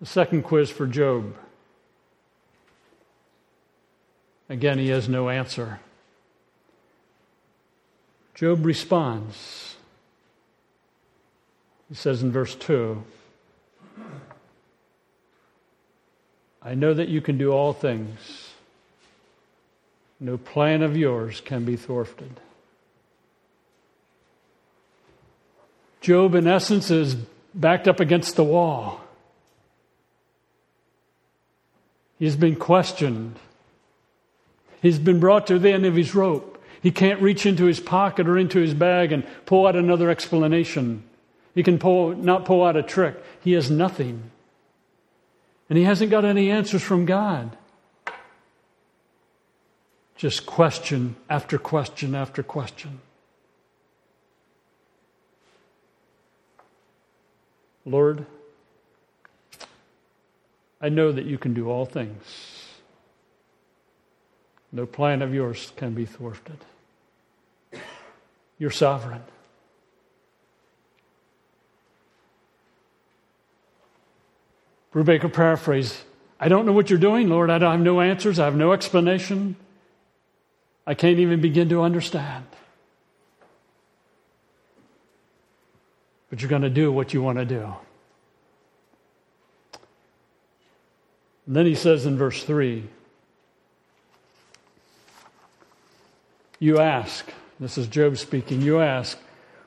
The 0.00 0.06
second 0.06 0.42
quiz 0.42 0.70
for 0.70 0.86
Job. 0.86 1.34
Again, 4.48 4.78
he 4.78 4.88
has 4.88 5.08
no 5.08 5.28
answer. 5.28 5.80
Job 8.34 8.64
responds. 8.66 9.76
He 11.88 11.94
says 11.94 12.22
in 12.22 12.30
verse 12.32 12.54
2 12.54 13.02
I 16.62 16.74
know 16.74 16.92
that 16.92 17.08
you 17.08 17.20
can 17.20 17.38
do 17.38 17.52
all 17.52 17.72
things. 17.72 18.50
No 20.18 20.36
plan 20.36 20.82
of 20.82 20.96
yours 20.96 21.40
can 21.40 21.64
be 21.64 21.76
thwarted. 21.76 22.40
Job, 26.00 26.34
in 26.34 26.46
essence, 26.46 26.90
is 26.90 27.14
backed 27.54 27.86
up 27.86 28.00
against 28.00 28.36
the 28.36 28.44
wall. 28.44 29.05
He's 32.18 32.36
been 32.36 32.56
questioned. 32.56 33.36
He's 34.80 34.98
been 34.98 35.20
brought 35.20 35.46
to 35.48 35.58
the 35.58 35.72
end 35.72 35.86
of 35.86 35.94
his 35.94 36.14
rope. 36.14 36.62
He 36.82 36.90
can't 36.90 37.20
reach 37.20 37.46
into 37.46 37.64
his 37.64 37.80
pocket 37.80 38.28
or 38.28 38.38
into 38.38 38.60
his 38.60 38.74
bag 38.74 39.12
and 39.12 39.26
pull 39.44 39.66
out 39.66 39.76
another 39.76 40.10
explanation. 40.10 41.02
He 41.54 41.62
can 41.62 41.78
pull, 41.78 42.14
not 42.14 42.44
pull 42.44 42.64
out 42.64 42.76
a 42.76 42.82
trick. 42.82 43.22
He 43.42 43.52
has 43.52 43.70
nothing. 43.70 44.30
And 45.68 45.78
he 45.78 45.84
hasn't 45.84 46.10
got 46.10 46.24
any 46.24 46.50
answers 46.50 46.82
from 46.82 47.06
God. 47.06 47.56
Just 50.16 50.46
question 50.46 51.16
after 51.28 51.58
question 51.58 52.14
after 52.14 52.42
question. 52.42 53.00
Lord, 57.84 58.26
I 60.80 60.88
know 60.88 61.12
that 61.12 61.24
you 61.24 61.38
can 61.38 61.54
do 61.54 61.70
all 61.70 61.86
things. 61.86 62.22
No 64.72 64.86
plan 64.86 65.22
of 65.22 65.32
yours 65.32 65.72
can 65.76 65.94
be 65.94 66.04
thwarted. 66.04 66.58
You're 68.58 68.70
sovereign. 68.70 69.22
Brubaker 74.92 75.32
paraphrase 75.32 76.04
I 76.38 76.48
don't 76.48 76.66
know 76.66 76.72
what 76.72 76.90
you're 76.90 76.98
doing, 76.98 77.28
Lord. 77.28 77.50
I 77.50 77.58
don't 77.58 77.70
have 77.70 77.80
no 77.80 78.00
answers. 78.00 78.38
I 78.38 78.44
have 78.44 78.56
no 78.56 78.72
explanation. 78.72 79.56
I 80.86 80.94
can't 80.94 81.18
even 81.18 81.40
begin 81.40 81.70
to 81.70 81.80
understand. 81.82 82.44
But 86.28 86.42
you're 86.42 86.50
going 86.50 86.62
to 86.62 86.70
do 86.70 86.92
what 86.92 87.14
you 87.14 87.22
want 87.22 87.38
to 87.38 87.44
do. 87.44 87.74
And 91.46 91.54
then 91.54 91.66
he 91.66 91.74
says 91.74 92.06
in 92.06 92.16
verse 92.18 92.42
3 92.42 92.88
You 96.58 96.78
ask, 96.78 97.30
this 97.60 97.76
is 97.76 97.86
Job 97.86 98.16
speaking, 98.16 98.62
you 98.62 98.80
ask, 98.80 99.18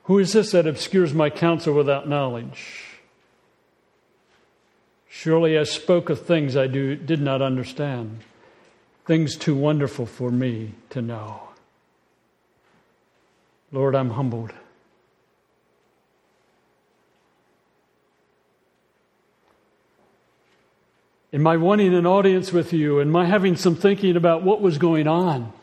who 0.04 0.18
is 0.18 0.34
this 0.34 0.52
that 0.52 0.66
obscures 0.66 1.14
my 1.14 1.30
counsel 1.30 1.74
without 1.74 2.10
knowledge? 2.10 2.86
Surely 5.08 5.58
I 5.58 5.64
spoke 5.64 6.10
of 6.10 6.26
things 6.26 6.56
I 6.56 6.68
do, 6.68 6.96
did 6.96 7.22
not 7.22 7.42
understand, 7.42 8.22
things 9.06 9.36
too 9.36 9.56
wonderful 9.56 10.06
for 10.06 10.32
me 10.32 10.74
to 10.92 11.02
know. 11.02 11.42
Lord, 13.72 13.96
I'm 13.96 14.12
humbled. 14.12 14.52
In 21.32 21.44
my 21.44 21.58
wanting 21.58 21.94
an 21.94 22.08
audience 22.08 22.52
with 22.52 22.74
you, 22.74 23.00
and 23.00 23.12
my 23.12 23.26
having 23.26 23.56
some 23.56 23.76
thinking 23.76 24.16
about 24.16 24.42
what 24.44 24.62
was 24.62 24.80
going 24.80 25.08
on, 25.08 25.54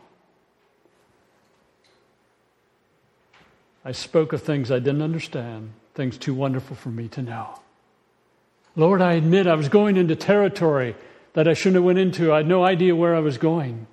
I 3.85 3.93
spoke 3.93 4.33
of 4.33 4.43
things 4.43 4.71
I 4.71 4.79
didn't 4.79 5.03
understand, 5.03 5.73
things 5.95 6.19
too 6.19 6.35
wonderful 6.35 6.77
for 6.77 6.91
me 6.91 7.09
to 7.09 7.23
know. 7.23 7.61
Lord, 8.77 9.03
I 9.03 9.15
admit 9.15 9.47
I 9.47 9.55
was 9.55 9.69
going 9.69 9.97
into 9.97 10.15
territory 10.15 10.95
that 11.33 11.49
I 11.49 11.55
shouldn't 11.55 11.77
have 11.77 11.85
went 11.85 11.99
into. 11.99 12.33
I 12.33 12.39
had 12.39 12.47
no 12.47 12.65
idea 12.65 12.95
where 12.95 13.15
I 13.15 13.21
was 13.21 13.39
going. 13.39 13.87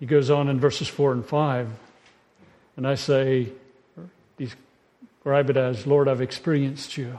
He 0.00 0.06
goes 0.06 0.30
on 0.30 0.48
in 0.48 0.58
verses 0.58 0.88
4 0.88 1.12
and 1.12 1.24
5, 1.24 1.68
and 2.76 2.86
I 2.86 2.96
say, 2.96 3.52
describe 4.36 4.58
as, 5.24 5.86
Lord, 5.86 6.08
I've 6.08 6.20
experienced 6.20 6.96
you. 6.96 7.18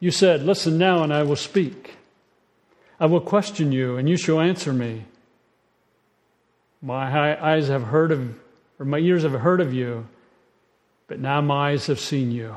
You 0.00 0.10
said, 0.10 0.42
Listen 0.42 0.78
now, 0.78 1.02
and 1.02 1.12
I 1.12 1.22
will 1.22 1.36
speak. 1.36 1.96
I 3.00 3.06
will 3.06 3.20
question 3.20 3.72
you, 3.72 3.96
and 3.96 4.08
you 4.08 4.16
shall 4.16 4.40
answer 4.40 4.72
me. 4.72 5.04
My 6.80 7.42
eyes 7.42 7.68
have 7.68 7.84
heard 7.84 8.12
of, 8.12 8.36
or 8.78 8.86
my 8.86 8.98
ears 8.98 9.22
have 9.22 9.32
heard 9.32 9.60
of 9.60 9.72
you, 9.72 10.06
but 11.08 11.18
now 11.18 11.40
my 11.40 11.70
eyes 11.70 11.86
have 11.86 11.98
seen 11.98 12.30
you. 12.30 12.54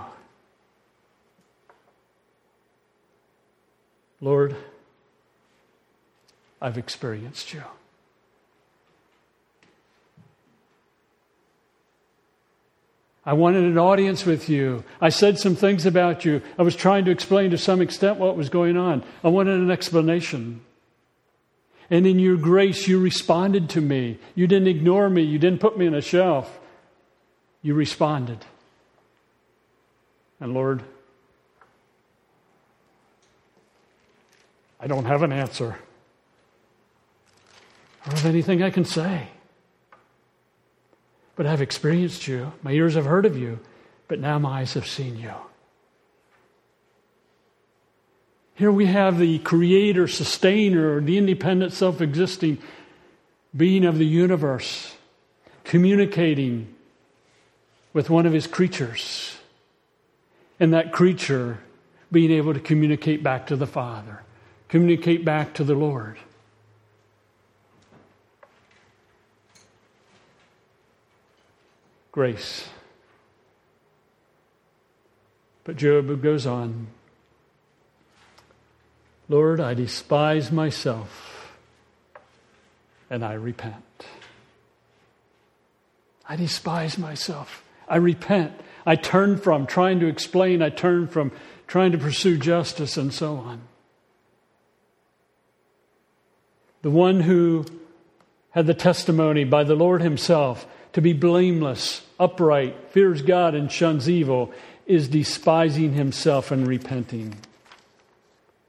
Lord, 4.20 4.56
I've 6.62 6.78
experienced 6.78 7.54
you. 7.54 7.64
I 13.28 13.34
wanted 13.34 13.66
an 13.66 13.78
audience 13.78 14.26
with 14.26 14.48
you. 14.48 14.86
I 15.02 15.10
said 15.10 15.38
some 15.38 15.58
things 15.58 15.86
about 15.86 16.24
you. 16.24 16.42
I 16.58 16.62
was 16.62 16.78
trying 16.78 17.04
to 17.06 17.12
explain 17.12 17.52
to 17.52 17.58
some 17.58 17.82
extent 17.82 18.20
what 18.20 18.38
was 18.38 18.48
going 18.48 18.78
on. 18.78 19.04
I 19.22 19.28
wanted 19.28 19.60
an 19.60 19.70
explanation. 19.70 20.62
And 21.90 22.08
in 22.08 22.20
your 22.20 22.38
grace, 22.38 22.88
you 22.88 23.02
responded 23.02 23.70
to 23.72 23.82
me. 23.82 24.18
You 24.34 24.48
didn't 24.48 24.70
ignore 24.70 25.10
me. 25.10 25.24
You 25.24 25.40
didn't 25.40 25.60
put 25.60 25.78
me 25.78 25.88
on 25.88 25.94
a 25.94 26.02
shelf. 26.02 26.58
You 27.62 27.74
responded. 27.74 28.46
And 30.40 30.54
Lord, 30.54 30.84
I 34.80 34.88
don't 34.88 35.04
have 35.04 35.22
an 35.22 35.34
answer. 35.34 35.78
Don't 38.06 38.20
have 38.20 38.26
anything 38.26 38.64
I 38.64 38.70
can 38.70 38.86
say. 38.86 39.28
But 41.38 41.46
I've 41.46 41.62
experienced 41.62 42.28
you. 42.28 42.52
My 42.64 42.72
ears 42.72 42.96
have 42.96 43.06
heard 43.06 43.26
of 43.26 43.38
you, 43.38 43.60
but 44.10 44.20
now 44.20 44.38
my 44.40 44.62
eyes 44.62 44.74
have 44.74 44.88
seen 44.88 45.18
you. 45.18 45.34
Here 48.56 48.72
we 48.72 48.88
have 48.88 49.20
the 49.20 49.38
creator, 49.40 50.08
sustainer, 50.08 51.00
the 51.00 51.18
independent, 51.18 51.74
self 51.74 52.02
existing 52.02 52.58
being 53.56 53.86
of 53.86 53.98
the 53.98 54.06
universe 54.06 54.96
communicating 55.64 56.74
with 57.94 58.10
one 58.10 58.26
of 58.26 58.34
his 58.34 58.48
creatures. 58.48 59.38
And 60.60 60.74
that 60.74 60.92
creature 60.92 61.60
being 62.12 62.32
able 62.32 62.54
to 62.54 62.60
communicate 62.60 63.22
back 63.22 63.48
to 63.48 63.56
the 63.56 63.68
Father, 63.68 64.24
communicate 64.70 65.24
back 65.24 65.54
to 65.56 65.64
the 65.64 65.76
Lord. 65.76 66.18
Grace. 72.18 72.68
But 75.66 75.76
Job 75.76 76.20
goes 76.24 76.48
on 76.48 76.88
Lord, 79.30 79.60
I 79.60 79.76
despise 79.76 80.52
myself 80.52 81.54
and 83.12 83.24
I 83.24 83.34
repent. 83.34 84.08
I 86.28 86.36
despise 86.36 86.98
myself. 86.98 87.64
I 87.88 87.98
repent. 87.98 88.54
I 88.84 88.96
turn 88.96 89.38
from 89.38 89.68
trying 89.68 90.00
to 90.00 90.08
explain, 90.08 90.64
I 90.64 90.70
turn 90.72 91.08
from 91.08 91.32
trying 91.68 91.92
to 91.92 92.00
pursue 92.00 92.40
justice 92.40 92.98
and 92.98 93.14
so 93.14 93.36
on. 93.36 93.62
The 96.82 96.90
one 96.90 97.20
who 97.20 97.64
had 98.50 98.66
the 98.66 98.74
testimony 98.74 99.44
by 99.44 99.64
the 99.64 99.76
Lord 99.76 100.02
Himself 100.02 100.66
to 100.94 101.02
be 101.04 101.14
blameless, 101.14 102.07
upright, 102.20 102.90
fears 102.90 103.22
God, 103.22 103.56
and 103.56 103.72
shuns 103.72 104.10
evil 104.10 104.52
is 104.86 105.08
despising 105.08 105.94
himself 105.94 106.52
and 106.52 106.68
repenting. 106.68 107.36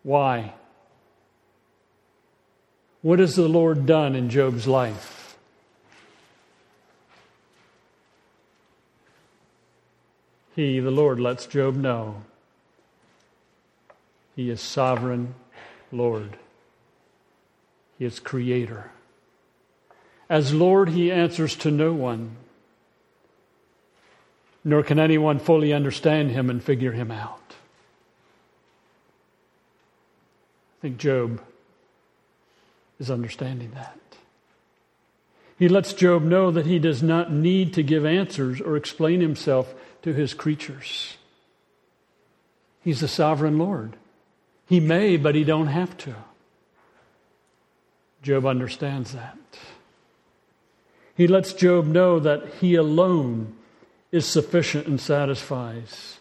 Why? 0.03 0.55
What 3.03 3.19
has 3.21 3.37
the 3.37 3.49
Lord 3.49 3.87
done 3.87 4.15
in 4.15 4.29
Job's 4.29 4.67
life? 4.67 5.37
He, 10.57 10.81
the 10.81 10.91
Lord, 10.91 11.21
lets 11.21 11.47
Job 11.47 11.77
know 11.77 12.23
he 14.35 14.51
is 14.51 14.61
sovereign 14.61 15.35
Lord. 15.93 16.37
He 17.99 18.05
is 18.05 18.19
creator. 18.19 18.91
As 20.29 20.53
Lord, 20.53 20.91
he 20.91 21.11
answers 21.11 21.57
to 21.57 21.71
no 21.71 21.93
one, 21.93 22.37
nor 24.69 24.83
can 24.83 24.99
anyone 24.99 25.39
fully 25.39 25.73
understand 25.73 26.31
him 26.31 26.51
and 26.51 26.63
figure 26.63 26.93
him 26.93 27.11
out. 27.11 27.55
I 30.79 30.83
think 30.83 30.99
Job 30.99 31.41
is 33.01 33.11
understanding 33.11 33.71
that. 33.75 33.99
He 35.59 35.71
lets 35.71 35.95
Job 35.95 36.23
know 36.23 36.51
that 36.51 36.67
he 36.67 36.79
does 36.79 37.03
not 37.03 37.33
need 37.33 37.73
to 37.75 37.83
give 37.83 38.05
answers 38.05 38.61
or 38.61 38.77
explain 38.77 39.23
himself 39.23 39.75
to 40.03 40.13
his 40.13 40.35
creatures. 40.35 41.17
He's 42.85 43.01
the 43.01 43.09
sovereign 43.09 43.57
Lord. 43.57 43.97
He 44.67 44.81
may, 44.81 45.17
but 45.17 45.35
he 45.35 45.45
don't 45.45 45.69
have 45.69 45.97
to. 45.99 46.15
Job 48.23 48.45
understands 48.45 49.13
that. 49.13 49.39
He 51.17 51.27
lets 51.27 51.55
Job 51.55 51.87
know 51.87 52.21
that 52.21 52.47
he 52.61 52.75
alone 52.75 53.55
is 54.11 54.27
sufficient 54.27 54.87
and 54.87 55.01
satisfies. 55.01 56.19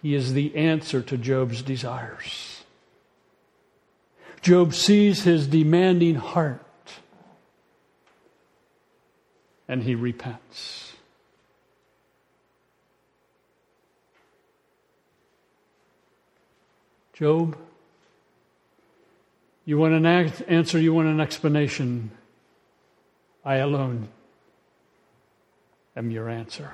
He 0.00 0.14
is 0.14 0.32
the 0.32 0.56
answer 0.56 1.02
to 1.02 1.16
Job's 1.16 1.62
desires. 1.62 2.64
Job 4.40 4.74
sees 4.74 5.22
his 5.22 5.46
demanding 5.46 6.16
heart 6.16 6.60
and 9.68 9.84
he 9.84 9.94
repents. 9.94 10.92
Job, 17.12 17.56
you 19.64 19.78
want 19.78 19.94
an 19.94 20.04
answer, 20.04 20.80
you 20.80 20.92
want 20.92 21.06
an 21.06 21.20
explanation. 21.20 22.10
I 23.44 23.56
alone 23.56 24.08
am 25.96 26.10
your 26.10 26.28
answer. 26.28 26.72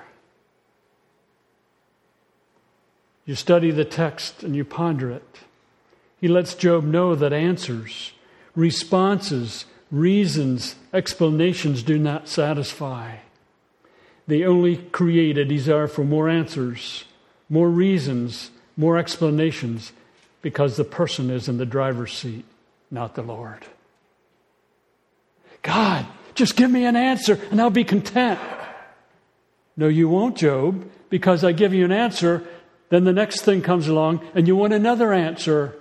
You 3.26 3.34
study 3.34 3.70
the 3.70 3.84
text 3.84 4.42
and 4.42 4.56
you 4.56 4.64
ponder 4.64 5.10
it. 5.10 5.40
He 6.20 6.28
lets 6.28 6.54
Job 6.54 6.84
know 6.84 7.14
that 7.14 7.32
answers, 7.32 8.12
responses, 8.56 9.66
reasons, 9.90 10.76
explanations 10.92 11.82
do 11.82 11.98
not 11.98 12.28
satisfy. 12.28 13.16
They 14.26 14.44
only 14.44 14.76
create 14.76 15.38
a 15.38 15.44
desire 15.44 15.86
for 15.86 16.04
more 16.04 16.28
answers, 16.28 17.04
more 17.48 17.68
reasons, 17.68 18.50
more 18.76 18.98
explanations, 18.98 19.92
because 20.42 20.76
the 20.76 20.84
person 20.84 21.30
is 21.30 21.48
in 21.48 21.58
the 21.58 21.66
driver's 21.66 22.12
seat, 22.12 22.44
not 22.90 23.14
the 23.14 23.22
Lord. 23.22 23.66
God, 25.62 26.06
just 26.34 26.56
give 26.56 26.70
me 26.70 26.84
an 26.84 26.96
answer 26.96 27.40
and 27.50 27.60
I'll 27.60 27.70
be 27.70 27.84
content. 27.84 28.38
No, 29.78 29.86
you 29.86 30.08
won't, 30.08 30.36
Job, 30.36 30.90
because 31.08 31.44
I 31.44 31.52
give 31.52 31.72
you 31.72 31.84
an 31.84 31.92
answer, 31.92 32.44
then 32.88 33.04
the 33.04 33.12
next 33.12 33.42
thing 33.42 33.62
comes 33.62 33.86
along 33.86 34.26
and 34.34 34.48
you 34.48 34.56
want 34.56 34.72
another 34.72 35.12
answer. 35.12 35.76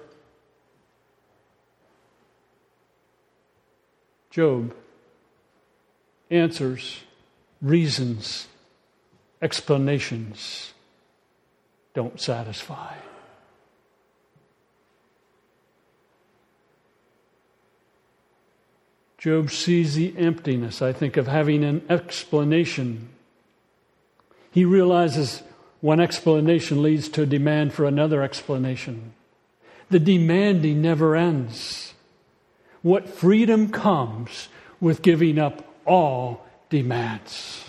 Job 4.30 4.76
answers, 6.30 7.00
reasons, 7.60 8.48
explanations 9.42 10.74
don't 11.96 12.22
satisfy. 12.22 12.94
Job 19.18 19.50
sees 19.50 19.96
the 19.96 20.16
emptiness, 20.20 20.84
I 20.84 20.94
think, 20.94 21.18
of 21.18 21.26
having 21.26 21.64
an 21.64 21.82
explanation. 21.90 23.10
He 24.58 24.66
realizes 24.66 25.44
one 25.82 26.00
explanation 26.00 26.82
leads 26.82 27.10
to 27.10 27.22
a 27.22 27.26
demand 27.28 27.74
for 27.74 27.86
another 27.86 28.24
explanation. 28.24 29.14
The 29.92 30.00
demanding 30.00 30.82
never 30.82 31.16
ends. 31.16 31.94
What 32.82 33.08
freedom 33.08 33.70
comes 33.70 34.48
with 34.82 35.04
giving 35.04 35.38
up 35.38 35.64
all 35.86 36.44
demands. 36.72 37.66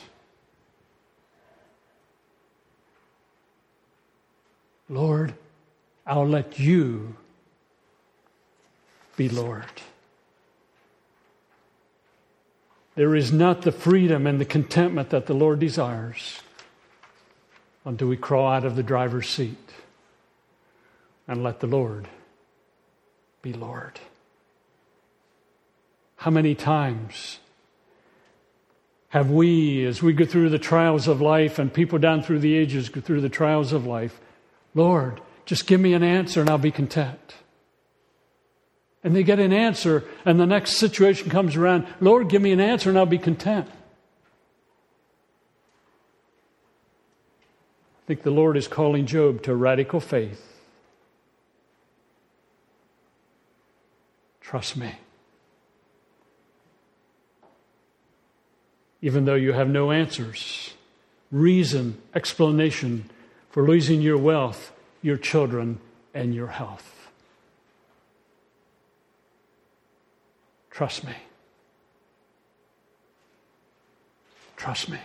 Lord, 4.88 5.34
I'll 6.06 6.26
let 6.26 6.58
you 6.58 7.16
be 9.14 9.28
Lord. 9.28 9.82
There 12.94 13.14
is 13.14 13.30
not 13.30 13.60
the 13.60 13.72
freedom 13.72 14.26
and 14.26 14.40
the 14.40 14.46
contentment 14.46 15.10
that 15.10 15.26
the 15.26 15.34
Lord 15.34 15.58
desires 15.58 16.40
until 17.88 18.08
we 18.08 18.18
crawl 18.18 18.46
out 18.46 18.66
of 18.66 18.76
the 18.76 18.82
driver's 18.82 19.26
seat 19.26 19.56
and 21.26 21.42
let 21.42 21.60
the 21.60 21.66
Lord 21.66 22.06
be 23.40 23.54
Lord. 23.54 23.98
How 26.16 26.30
many 26.30 26.54
times 26.54 27.38
have 29.08 29.30
we, 29.30 29.86
as 29.86 30.02
we 30.02 30.12
go 30.12 30.26
through 30.26 30.50
the 30.50 30.58
trials 30.58 31.08
of 31.08 31.22
life 31.22 31.58
and 31.58 31.72
people 31.72 31.98
down 31.98 32.22
through 32.22 32.40
the 32.40 32.54
ages 32.54 32.90
go 32.90 33.00
through 33.00 33.22
the 33.22 33.30
trials 33.30 33.72
of 33.72 33.86
life, 33.86 34.20
Lord, 34.74 35.22
just 35.46 35.66
give 35.66 35.80
me 35.80 35.94
an 35.94 36.02
answer 36.02 36.42
and 36.42 36.50
I'll 36.50 36.58
be 36.58 36.70
content. 36.70 37.36
And 39.02 39.16
they 39.16 39.22
get 39.22 39.38
an 39.38 39.54
answer, 39.54 40.04
and 40.26 40.38
the 40.38 40.44
next 40.44 40.72
situation 40.72 41.30
comes 41.30 41.56
around 41.56 41.86
Lord, 42.00 42.28
give 42.28 42.42
me 42.42 42.52
an 42.52 42.60
answer 42.60 42.90
and 42.90 42.98
I'll 42.98 43.06
be 43.06 43.16
content. 43.16 43.70
Think 48.08 48.22
the 48.22 48.30
Lord 48.30 48.56
is 48.56 48.66
calling 48.66 49.04
Job 49.04 49.42
to 49.42 49.54
radical 49.54 50.00
faith. 50.00 50.42
Trust 54.40 54.78
me. 54.78 54.94
Even 59.02 59.26
though 59.26 59.34
you 59.34 59.52
have 59.52 59.68
no 59.68 59.92
answers, 59.92 60.72
reason, 61.30 62.00
explanation, 62.14 63.10
for 63.50 63.68
losing 63.68 64.00
your 64.00 64.16
wealth, 64.16 64.72
your 65.02 65.18
children, 65.18 65.78
and 66.14 66.34
your 66.34 66.46
health. 66.46 67.10
Trust 70.70 71.04
me. 71.04 71.12
Trust 74.56 74.88
me. 74.88 74.98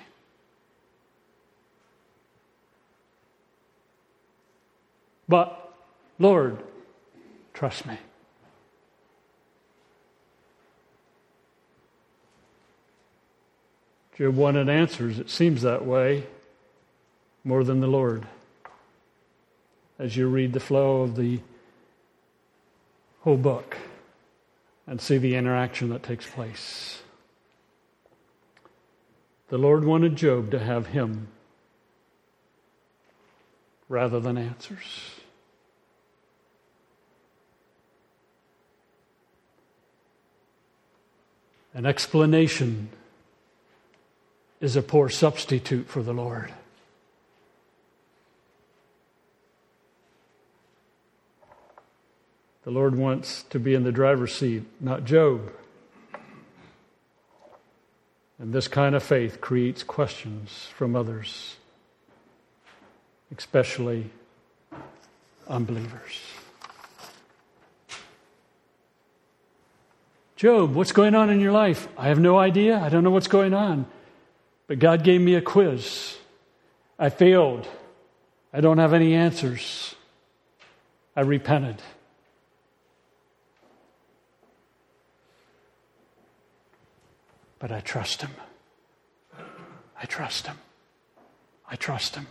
But, 5.28 5.74
Lord, 6.20 6.64
trust 7.54 7.86
me. 7.86 7.98
Job 14.18 14.36
wanted 14.36 14.70
answers. 14.70 15.18
It 15.18 15.30
seems 15.30 15.64
that 15.64 15.86
way 15.86 16.28
more 17.44 17.64
than 17.64 17.80
the 17.80 17.88
Lord 17.88 18.28
as 19.98 20.16
you 20.16 20.28
read 20.28 20.54
the 20.54 20.60
flow 20.60 21.02
of 21.02 21.16
the 21.16 21.40
whole 23.22 23.38
book 23.38 23.78
and 24.86 25.02
see 25.02 25.18
the 25.18 25.36
interaction 25.36 25.90
that 25.90 26.04
takes 26.04 26.30
place. 26.30 27.02
The 29.48 29.58
Lord 29.58 29.86
wanted 29.86 30.16
Job 30.16 30.52
to 30.52 30.60
have 30.60 30.88
him 30.88 31.28
rather 33.90 34.20
than 34.20 34.38
answers. 34.38 35.12
An 41.74 41.86
explanation 41.86 42.90
is 44.62 44.76
a 44.76 44.82
poor 44.82 45.10
substitute 45.10 45.88
for 45.88 46.04
the 46.04 46.14
Lord. 46.14 46.54
The 52.64 52.72
Lord 52.72 52.96
wants 52.96 53.44
to 53.50 53.60
be 53.60 53.74
in 53.74 53.84
the 53.84 53.92
driver's 53.92 54.34
seat, 54.34 54.64
not 54.80 55.04
Job. 55.04 55.52
And 58.40 58.54
this 58.54 58.68
kind 58.68 58.96
of 58.96 59.04
faith 59.04 59.42
creates 59.42 59.84
questions 59.84 60.68
from 60.76 60.96
others, 60.96 61.58
especially 63.38 64.10
unbelievers. 65.48 66.20
Job, 70.36 70.76
what's 70.76 70.92
going 70.92 71.16
on 71.16 71.30
in 71.30 71.40
your 71.40 71.52
life? 71.52 71.88
I 71.98 72.08
have 72.08 72.20
no 72.20 72.38
idea. 72.38 72.78
I 72.78 72.90
don't 72.90 73.04
know 73.04 73.12
what's 73.12 73.28
going 73.28 73.54
on. 73.54 73.86
But 74.68 74.80
God 74.80 75.04
gave 75.04 75.22
me 75.22 75.36
a 75.36 75.42
quiz. 75.42 76.18
I 77.00 77.10
failed. 77.10 77.68
I 78.52 78.62
don't 78.62 78.78
have 78.78 78.94
any 78.94 79.14
answers. 79.14 79.96
I 81.16 81.22
repented. 81.22 81.82
but 87.64 87.72
I 87.72 87.80
trust 87.80 88.22
Him. 88.22 88.32
I 89.98 90.06
trust 90.06 90.48
Him. 90.48 90.58
I 91.66 91.78
trust 91.78 92.16
Him. 92.16 92.28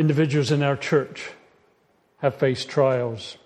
Individuals 0.00 0.50
in 0.50 0.62
our 0.62 0.78
church 0.78 1.30
have 2.20 2.34
faced 2.36 2.70
trials, 2.70 3.36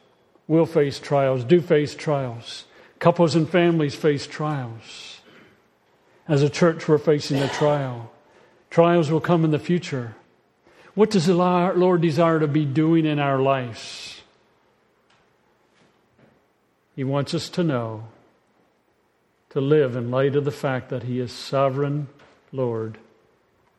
will 0.47 0.67
face 0.67 1.01
trials, 1.01 1.43
do 1.43 1.61
face 1.61 1.97
trials. 1.97 2.67
Couples 3.01 3.35
and 3.35 3.51
families 3.51 3.97
face 3.97 4.25
trials. 4.29 5.21
As 6.29 6.43
a 6.43 6.49
church, 6.49 6.87
we're 6.87 6.99
facing 6.99 7.39
a 7.39 7.49
trial. 7.49 8.13
Trials 8.71 9.11
will 9.11 9.21
come 9.21 9.45
in 9.45 9.51
the 9.51 9.59
future. 9.59 10.15
What 10.95 11.11
does 11.11 11.27
the 11.27 11.35
Lord 11.35 12.01
desire 12.01 12.39
to 12.39 12.47
be 12.47 12.65
doing 12.65 13.05
in 13.05 13.19
our 13.19 13.41
lives? 13.41 14.23
He 16.95 17.03
wants 17.03 17.35
us 17.35 17.49
to 17.49 17.65
know, 17.65 18.05
to 19.51 19.61
live 19.61 19.97
in 19.97 20.13
light 20.13 20.37
of 20.37 20.45
the 20.45 20.53
fact 20.53 20.91
that 20.91 21.03
He 21.03 21.19
is 21.19 21.33
sovereign 21.33 22.07
Lord, 22.53 22.99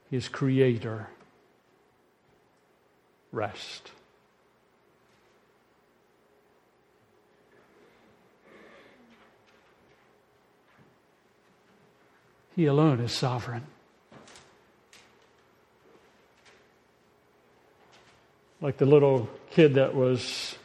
He 0.09 0.17
is 0.17 0.27
creator. 0.27 1.07
Rest. 3.35 3.91
He 12.55 12.65
alone 12.65 13.01
is 13.01 13.11
sovereign. 13.11 13.63
Like 18.61 18.77
the 18.77 18.85
little 18.85 19.29
kid 19.51 19.73
that 19.73 19.93
was 19.93 20.55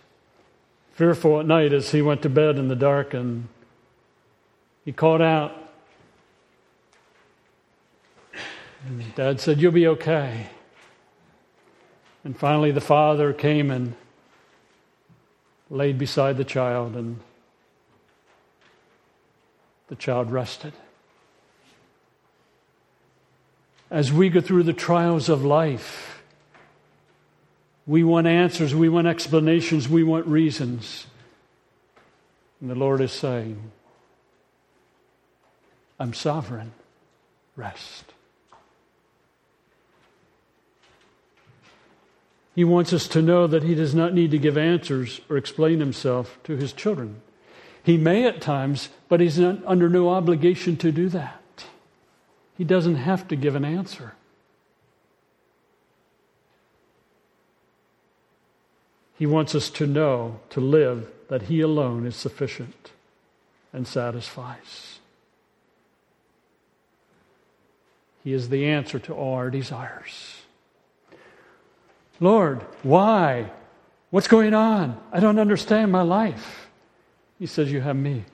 fearful 0.92 1.40
at 1.40 1.46
night 1.46 1.72
as 1.72 1.90
he 1.90 2.00
went 2.00 2.22
to 2.22 2.28
bed 2.28 2.56
in 2.56 2.68
the 2.68 2.76
dark 2.76 3.14
and 3.14 3.48
He 4.84 4.92
called 4.92 5.20
out. 5.20 5.56
And 8.86 9.12
Dad 9.16 9.40
said, 9.40 9.60
You'll 9.60 9.72
be 9.72 9.88
okay. 9.88 10.46
And 12.24 12.36
finally, 12.36 12.70
the 12.70 12.80
father 12.80 13.32
came 13.32 13.70
and 13.70 13.94
laid 15.70 15.98
beside 15.98 16.36
the 16.36 16.44
child, 16.44 16.96
and 16.96 17.20
the 19.88 19.96
child 19.96 20.30
rested. 20.30 20.72
As 23.90 24.12
we 24.12 24.28
go 24.28 24.40
through 24.40 24.64
the 24.64 24.72
trials 24.72 25.28
of 25.28 25.44
life, 25.44 26.22
we 27.86 28.04
want 28.04 28.26
answers, 28.26 28.74
we 28.74 28.88
want 28.88 29.06
explanations, 29.06 29.88
we 29.88 30.04
want 30.04 30.26
reasons. 30.26 31.06
And 32.60 32.70
the 32.70 32.74
Lord 32.74 33.00
is 33.00 33.12
saying, 33.12 33.72
I'm 35.98 36.14
sovereign. 36.14 36.72
Rest. 37.56 38.04
He 42.54 42.64
wants 42.64 42.92
us 42.92 43.06
to 43.08 43.22
know 43.22 43.46
that 43.46 43.62
He 43.62 43.74
does 43.74 43.94
not 43.94 44.12
need 44.12 44.30
to 44.32 44.38
give 44.38 44.58
answers 44.58 45.20
or 45.28 45.36
explain 45.36 45.80
Himself 45.80 46.38
to 46.44 46.56
His 46.56 46.72
children. 46.72 47.22
He 47.82 47.96
may 47.96 48.26
at 48.26 48.40
times, 48.40 48.90
but 49.08 49.20
He's 49.20 49.38
not 49.38 49.64
under 49.64 49.88
no 49.88 50.10
obligation 50.10 50.76
to 50.78 50.92
do 50.92 51.08
that. 51.10 51.64
He 52.58 52.64
doesn't 52.64 52.96
have 52.96 53.26
to 53.28 53.36
give 53.36 53.54
an 53.54 53.64
answer. 53.64 54.14
He 59.18 59.26
wants 59.26 59.54
us 59.54 59.70
to 59.70 59.86
know, 59.86 60.40
to 60.50 60.60
live, 60.60 61.10
that 61.28 61.42
He 61.42 61.60
alone 61.60 62.06
is 62.06 62.16
sufficient 62.16 62.90
and 63.72 63.86
satisfies. 63.86 64.98
He 68.24 68.32
is 68.32 68.48
the 68.48 68.66
answer 68.66 68.98
to 68.98 69.14
all 69.14 69.34
our 69.34 69.50
desires. 69.50 70.39
Lord, 72.20 72.60
why? 72.82 73.50
What's 74.10 74.28
going 74.28 74.54
on? 74.54 75.00
I 75.10 75.20
don't 75.20 75.38
understand 75.38 75.90
my 75.90 76.02
life. 76.02 76.68
He 77.38 77.46
says, 77.46 77.72
You 77.72 77.80
have 77.80 77.96
me. 77.96 78.24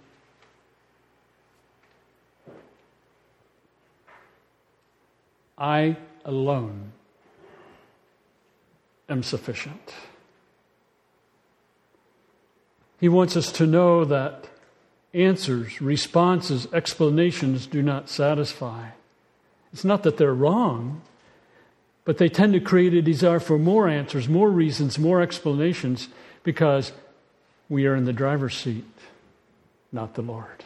I 5.57 5.96
alone 6.25 6.92
am 9.09 9.22
sufficient. 9.22 9.94
He 13.01 13.09
wants 13.09 13.37
us 13.37 13.53
to 13.53 13.66
know 13.66 14.05
that 14.05 14.49
answers, 15.14 15.81
responses, 15.81 16.66
explanations 16.72 17.66
do 17.66 17.83
not 17.83 18.09
satisfy. 18.09 18.88
It's 19.72 19.85
not 19.85 20.03
that 20.03 20.16
they're 20.16 20.35
wrong, 20.35 21.03
but 22.07 22.19
they 22.19 22.29
tend 22.29 22.53
to 22.53 22.61
create 22.61 22.95
a 22.95 23.03
desire 23.03 23.40
for 23.40 23.59
more 23.59 23.88
answers, 23.88 24.29
more 24.29 24.49
reasons, 24.49 24.97
more 24.97 25.21
explanations 25.21 26.09
because 26.45 26.92
we 27.69 27.85
are 27.85 27.97
in 27.97 28.05
the 28.05 28.12
driver's 28.12 28.57
seat, 28.57 28.85
not 29.90 30.14
the 30.14 30.23
Lord. 30.23 30.64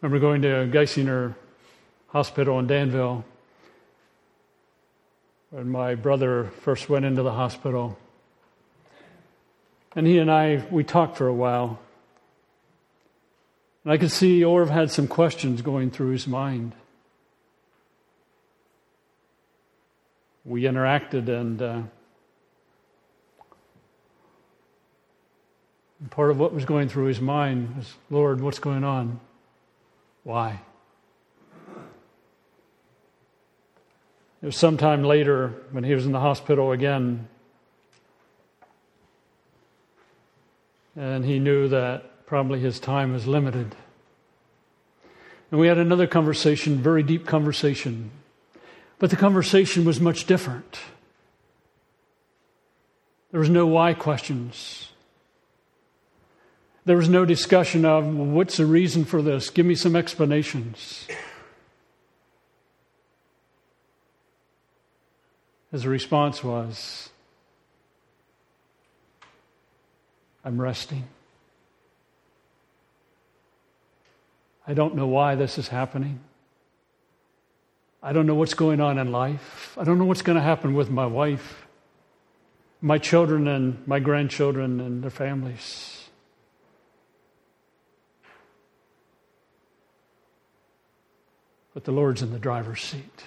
I 0.00 0.06
remember 0.06 0.18
going 0.18 0.42
to 0.42 0.66
Geisinger 0.72 1.34
Hospital 2.08 2.58
in 2.58 2.66
Danville 2.66 3.24
when 5.50 5.68
my 5.68 5.94
brother 5.94 6.44
first 6.62 6.88
went 6.88 7.04
into 7.04 7.22
the 7.22 7.32
hospital. 7.32 7.98
And 9.94 10.06
he 10.06 10.16
and 10.18 10.30
I, 10.30 10.64
we 10.70 10.84
talked 10.84 11.18
for 11.18 11.26
a 11.26 11.34
while. 11.34 11.80
And 13.84 13.92
I 13.92 13.96
could 13.96 14.10
see 14.10 14.40
Orv 14.40 14.68
had 14.68 14.90
some 14.90 15.06
questions 15.06 15.62
going 15.62 15.90
through 15.90 16.10
his 16.10 16.26
mind. 16.26 16.74
We 20.44 20.62
interacted, 20.62 21.28
and, 21.28 21.62
uh, 21.62 21.82
part 26.10 26.30
of 26.30 26.38
what 26.38 26.52
was 26.54 26.64
going 26.64 26.88
through 26.88 27.06
his 27.06 27.20
mind 27.20 27.76
was 27.76 27.94
Lord, 28.10 28.40
what's 28.40 28.58
going 28.58 28.84
on? 28.84 29.20
Why? 30.24 30.60
It 34.40 34.46
was 34.46 34.56
sometime 34.56 35.02
later 35.02 35.48
when 35.72 35.82
he 35.82 35.94
was 35.94 36.06
in 36.06 36.12
the 36.12 36.20
hospital 36.20 36.70
again, 36.70 37.26
and 40.94 41.24
he 41.24 41.40
knew 41.40 41.68
that 41.68 42.04
Probably 42.28 42.60
his 42.60 42.78
time 42.78 43.14
is 43.14 43.26
limited. 43.26 43.74
And 45.50 45.58
we 45.58 45.66
had 45.66 45.78
another 45.78 46.06
conversation, 46.06 46.76
very 46.76 47.02
deep 47.02 47.26
conversation. 47.26 48.10
But 48.98 49.08
the 49.08 49.16
conversation 49.16 49.86
was 49.86 49.98
much 49.98 50.26
different. 50.26 50.78
There 53.30 53.40
was 53.40 53.48
no 53.48 53.66
why 53.66 53.94
questions. 53.94 54.90
There 56.84 56.98
was 56.98 57.08
no 57.08 57.24
discussion 57.24 57.86
of 57.86 58.04
what's 58.04 58.58
the 58.58 58.66
reason 58.66 59.06
for 59.06 59.22
this? 59.22 59.48
Give 59.48 59.64
me 59.64 59.74
some 59.74 59.96
explanations. 59.96 61.08
His 65.72 65.86
response 65.86 66.44
was, 66.44 67.08
I'm 70.44 70.60
resting. 70.60 71.04
I 74.68 74.74
don't 74.74 74.94
know 74.94 75.06
why 75.06 75.34
this 75.34 75.56
is 75.56 75.68
happening. 75.68 76.20
I 78.02 78.12
don't 78.12 78.26
know 78.26 78.34
what's 78.34 78.52
going 78.52 78.82
on 78.82 78.98
in 78.98 79.10
life. 79.10 79.74
I 79.80 79.84
don't 79.84 79.98
know 79.98 80.04
what's 80.04 80.20
going 80.20 80.36
to 80.36 80.42
happen 80.42 80.74
with 80.74 80.90
my 80.90 81.06
wife, 81.06 81.66
my 82.82 82.98
children, 82.98 83.48
and 83.48 83.84
my 83.88 83.98
grandchildren 83.98 84.78
and 84.78 85.02
their 85.02 85.10
families. 85.10 86.10
But 91.72 91.84
the 91.84 91.92
Lord's 91.92 92.20
in 92.20 92.30
the 92.30 92.38
driver's 92.38 92.82
seat. 92.82 93.22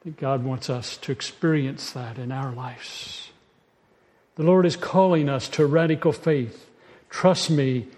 I 0.00 0.04
think 0.04 0.18
God 0.18 0.42
wants 0.42 0.68
us 0.68 0.96
to 0.96 1.12
experience 1.12 1.92
that 1.92 2.18
in 2.18 2.32
our 2.32 2.50
lives. 2.50 3.29
The 4.40 4.46
Lord 4.46 4.64
is 4.64 4.74
calling 4.74 5.28
us 5.28 5.50
to 5.50 5.66
radical 5.66 6.12
faith. 6.12 6.70
Trust 7.10 7.50
me, 7.50 7.88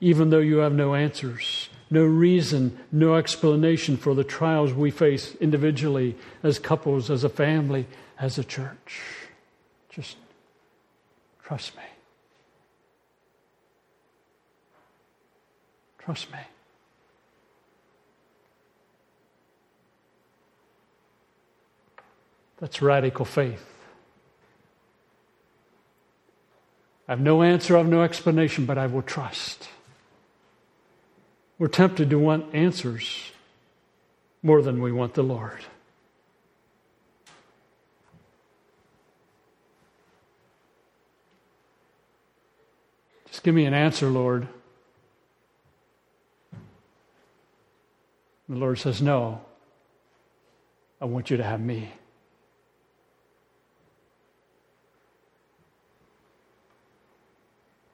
even 0.00 0.30
though 0.30 0.38
you 0.38 0.58
have 0.58 0.72
no 0.72 0.94
answers, 0.94 1.68
no 1.90 2.04
reason, 2.04 2.78
no 2.92 3.16
explanation 3.16 3.96
for 3.96 4.14
the 4.14 4.22
trials 4.22 4.72
we 4.72 4.92
face 4.92 5.34
individually, 5.40 6.14
as 6.44 6.60
couples, 6.60 7.10
as 7.10 7.24
a 7.24 7.28
family, 7.28 7.88
as 8.20 8.38
a 8.38 8.44
church. 8.44 9.00
Just 9.88 10.16
trust 11.42 11.76
me. 11.76 11.82
Trust 15.98 16.30
me. 16.30 16.38
That's 22.60 22.80
radical 22.80 23.24
faith. 23.24 23.79
I 27.10 27.14
have 27.14 27.20
no 27.20 27.42
answer, 27.42 27.74
I 27.74 27.78
have 27.78 27.88
no 27.88 28.04
explanation, 28.04 28.66
but 28.66 28.78
I 28.78 28.86
will 28.86 29.02
trust. 29.02 29.68
We're 31.58 31.66
tempted 31.66 32.08
to 32.10 32.20
want 32.20 32.54
answers 32.54 33.32
more 34.44 34.62
than 34.62 34.80
we 34.80 34.92
want 34.92 35.14
the 35.14 35.24
Lord. 35.24 35.64
Just 43.26 43.42
give 43.42 43.56
me 43.56 43.64
an 43.64 43.74
answer, 43.74 44.06
Lord. 44.06 44.46
The 48.48 48.56
Lord 48.56 48.78
says, 48.78 49.02
No, 49.02 49.40
I 51.00 51.06
want 51.06 51.28
you 51.28 51.38
to 51.38 51.42
have 51.42 51.60
me. 51.60 51.90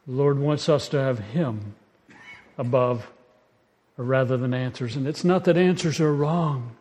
The 0.07 0.13
Lord 0.13 0.39
wants 0.39 0.69
us 0.69 0.89
to 0.91 0.99
have 0.99 1.19
Him 1.19 1.75
above 2.57 3.11
rather 3.97 4.37
than 4.37 4.55
answers. 4.55 4.97
And 4.97 5.07
it's 5.07 5.25
not 5.25 5.45
that 5.45 5.57
answers 5.57 6.01
are 6.01 6.15
wrong, 6.15 6.77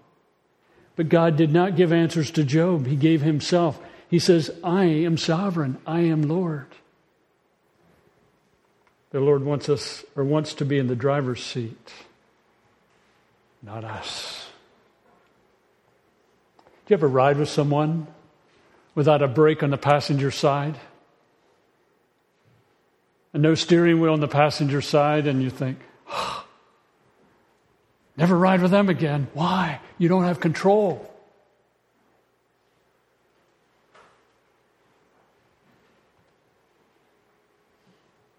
but 0.95 1.09
God 1.09 1.35
did 1.35 1.51
not 1.51 1.75
give 1.75 1.91
answers 1.91 2.31
to 2.31 2.43
Job, 2.43 2.85
He 2.85 2.95
gave 2.95 3.21
Himself. 3.21 3.79
He 4.09 4.19
says, 4.19 4.51
I 4.63 4.85
am 4.85 5.17
sovereign, 5.17 5.77
I 5.87 6.01
am 6.01 6.23
Lord. 6.23 6.67
The 9.11 9.19
Lord 9.19 9.43
wants 9.43 9.69
us, 9.69 10.03
or 10.15 10.23
wants 10.23 10.53
to 10.55 10.65
be 10.65 10.77
in 10.77 10.87
the 10.87 10.95
driver's 10.95 11.43
seat, 11.43 11.93
not 13.63 13.83
us. 13.83 14.49
Do 16.85 16.93
you 16.93 16.97
ever 16.97 17.07
ride 17.07 17.37
with 17.37 17.49
someone 17.49 18.07
without 18.93 19.23
a 19.23 19.27
brake 19.27 19.63
on 19.63 19.71
the 19.71 19.77
passenger 19.77 20.31
side? 20.31 20.75
And 23.35 23.43
no 23.43 23.53
steering 23.53 23.99
wheel 23.99 24.13
on 24.13 24.21
the 24.21 24.29
passenger 24.29 24.79
side, 24.79 25.27
and 25.27 25.43
you 25.43 25.49
think, 25.49 25.79
oh, 26.09 26.45
never 28.15 28.37
ride 28.37 28.61
with 28.61 28.71
them 28.71 28.87
again. 28.87 29.27
Why? 29.33 29.81
You 29.97 30.07
don't 30.07 30.23
have 30.23 30.39
control. 30.39 31.13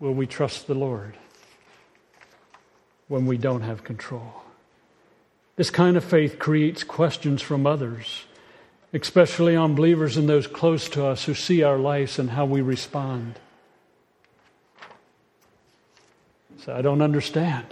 Will 0.00 0.14
we 0.14 0.26
trust 0.26 0.66
the 0.66 0.74
Lord 0.74 1.14
when 3.08 3.26
we 3.26 3.36
don't 3.36 3.60
have 3.60 3.84
control? 3.84 4.44
This 5.56 5.68
kind 5.68 5.98
of 5.98 6.04
faith 6.04 6.38
creates 6.38 6.84
questions 6.84 7.42
from 7.42 7.66
others, 7.66 8.24
especially 8.94 9.56
on 9.56 9.74
believers 9.74 10.16
and 10.16 10.26
those 10.26 10.46
close 10.46 10.88
to 10.88 11.04
us 11.04 11.26
who 11.26 11.34
see 11.34 11.62
our 11.62 11.76
lives 11.76 12.18
and 12.18 12.30
how 12.30 12.46
we 12.46 12.62
respond. 12.62 13.38
So 16.64 16.74
I 16.74 16.82
don't 16.82 17.02
understand. 17.02 17.66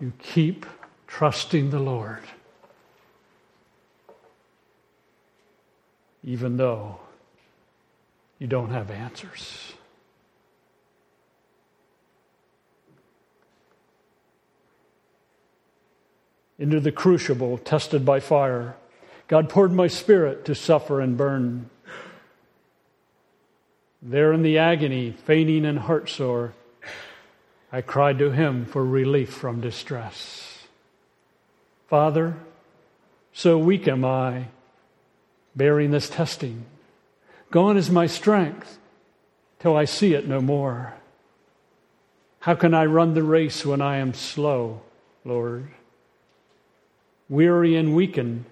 You 0.00 0.12
keep 0.18 0.64
trusting 1.06 1.70
the 1.70 1.80
Lord, 1.80 2.22
even 6.22 6.56
though 6.56 7.00
you 8.38 8.46
don't 8.46 8.70
have 8.70 8.90
answers. 8.90 9.72
into 16.58 16.80
the 16.80 16.92
crucible, 16.92 17.56
tested 17.58 18.04
by 18.04 18.20
fire. 18.20 18.74
God 19.28 19.48
poured 19.48 19.72
my 19.72 19.86
spirit 19.86 20.44
to 20.46 20.54
suffer 20.54 21.00
and 21.00 21.16
burn. 21.16 21.70
There 24.02 24.32
in 24.32 24.42
the 24.42 24.58
agony, 24.58 25.12
fainting 25.12 25.64
and 25.64 25.78
heartsore, 25.78 26.52
I 27.70 27.82
cried 27.82 28.18
to 28.18 28.30
him 28.30 28.64
for 28.64 28.84
relief 28.84 29.30
from 29.30 29.60
distress. 29.60 30.66
Father, 31.88 32.36
so 33.32 33.58
weak 33.58 33.86
am 33.86 34.04
I, 34.04 34.46
bearing 35.54 35.90
this 35.90 36.08
testing. 36.08 36.64
Gone 37.50 37.76
is 37.76 37.90
my 37.90 38.06
strength 38.06 38.78
till 39.58 39.76
I 39.76 39.84
see 39.84 40.14
it 40.14 40.26
no 40.26 40.40
more. 40.40 40.94
How 42.40 42.54
can 42.54 42.72
I 42.72 42.84
run 42.86 43.14
the 43.14 43.22
race 43.22 43.66
when 43.66 43.80
I 43.80 43.96
am 43.96 44.14
slow, 44.14 44.80
Lord? 45.24 45.68
Weary 47.28 47.76
and 47.76 47.94
weakened, 47.94 48.44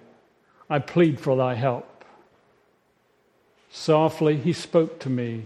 I 0.69 0.79
plead 0.79 1.19
for 1.19 1.35
thy 1.35 1.55
help. 1.55 2.03
Softly 3.71 4.37
he 4.37 4.53
spoke 4.53 4.99
to 4.99 5.09
me. 5.09 5.45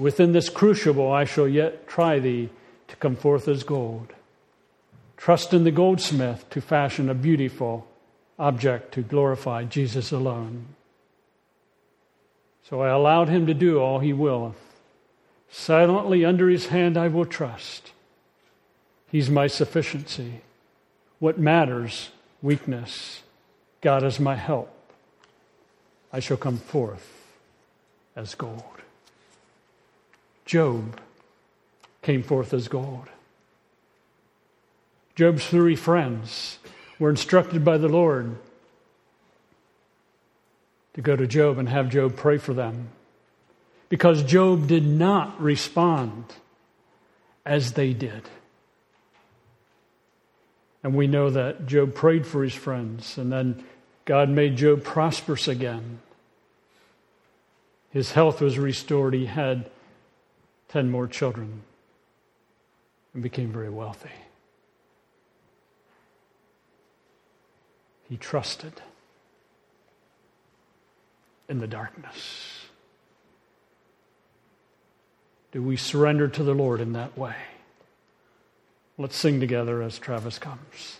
Within 0.00 0.32
this 0.32 0.48
crucible 0.48 1.12
I 1.12 1.24
shall 1.24 1.46
yet 1.46 1.86
try 1.86 2.20
thee 2.20 2.48
to 2.88 2.96
come 2.96 3.16
forth 3.16 3.46
as 3.48 3.64
gold. 3.64 4.14
Trust 5.18 5.52
in 5.52 5.64
the 5.64 5.70
goldsmith 5.70 6.48
to 6.48 6.62
fashion 6.62 7.10
a 7.10 7.14
beautiful 7.14 7.86
object 8.38 8.94
to 8.94 9.02
glorify 9.02 9.64
Jesus 9.64 10.10
alone. 10.10 10.68
So 12.66 12.80
I 12.80 12.88
allowed 12.88 13.28
him 13.28 13.46
to 13.46 13.52
do 13.52 13.78
all 13.78 13.98
he 13.98 14.14
willeth. 14.14 14.56
Silently 15.50 16.24
under 16.24 16.48
his 16.48 16.68
hand 16.68 16.96
I 16.96 17.08
will 17.08 17.26
trust. 17.26 17.92
He's 19.12 19.28
my 19.28 19.48
sufficiency. 19.48 20.40
What 21.18 21.38
matters? 21.38 22.08
Weakness. 22.40 23.20
God 23.82 24.02
is 24.02 24.18
my 24.18 24.36
help. 24.36 24.74
I 26.10 26.20
shall 26.20 26.38
come 26.38 26.56
forth 26.56 27.36
as 28.16 28.34
gold. 28.34 28.80
Job 30.44 31.00
came 32.02 32.22
forth 32.22 32.52
as 32.52 32.68
gold. 32.68 33.08
Job's 35.14 35.46
three 35.46 35.76
friends 35.76 36.58
were 36.98 37.10
instructed 37.10 37.64
by 37.64 37.78
the 37.78 37.88
Lord 37.88 38.36
to 40.94 41.00
go 41.00 41.16
to 41.16 41.26
Job 41.26 41.58
and 41.58 41.68
have 41.68 41.90
Job 41.90 42.16
pray 42.16 42.38
for 42.38 42.54
them 42.54 42.88
because 43.88 44.22
Job 44.22 44.66
did 44.66 44.86
not 44.86 45.40
respond 45.40 46.24
as 47.44 47.72
they 47.72 47.92
did. 47.92 48.22
And 50.82 50.94
we 50.94 51.06
know 51.06 51.28
that 51.30 51.66
Job 51.66 51.94
prayed 51.94 52.26
for 52.26 52.42
his 52.42 52.54
friends, 52.54 53.18
and 53.18 53.30
then 53.30 53.62
God 54.06 54.30
made 54.30 54.56
Job 54.56 54.82
prosperous 54.82 55.46
again. 55.46 56.00
His 57.90 58.12
health 58.12 58.40
was 58.40 58.58
restored. 58.58 59.12
He 59.12 59.26
had 59.26 59.68
10 60.70 60.88
more 60.88 61.08
children 61.08 61.62
and 63.12 63.22
became 63.22 63.52
very 63.52 63.68
wealthy. 63.68 64.10
He 68.08 68.16
trusted 68.16 68.74
in 71.48 71.58
the 71.58 71.66
darkness. 71.66 72.66
Do 75.50 75.60
we 75.60 75.76
surrender 75.76 76.28
to 76.28 76.44
the 76.44 76.54
Lord 76.54 76.80
in 76.80 76.92
that 76.92 77.18
way? 77.18 77.34
Let's 78.96 79.16
sing 79.16 79.40
together 79.40 79.82
as 79.82 79.98
Travis 79.98 80.38
comes. 80.38 80.99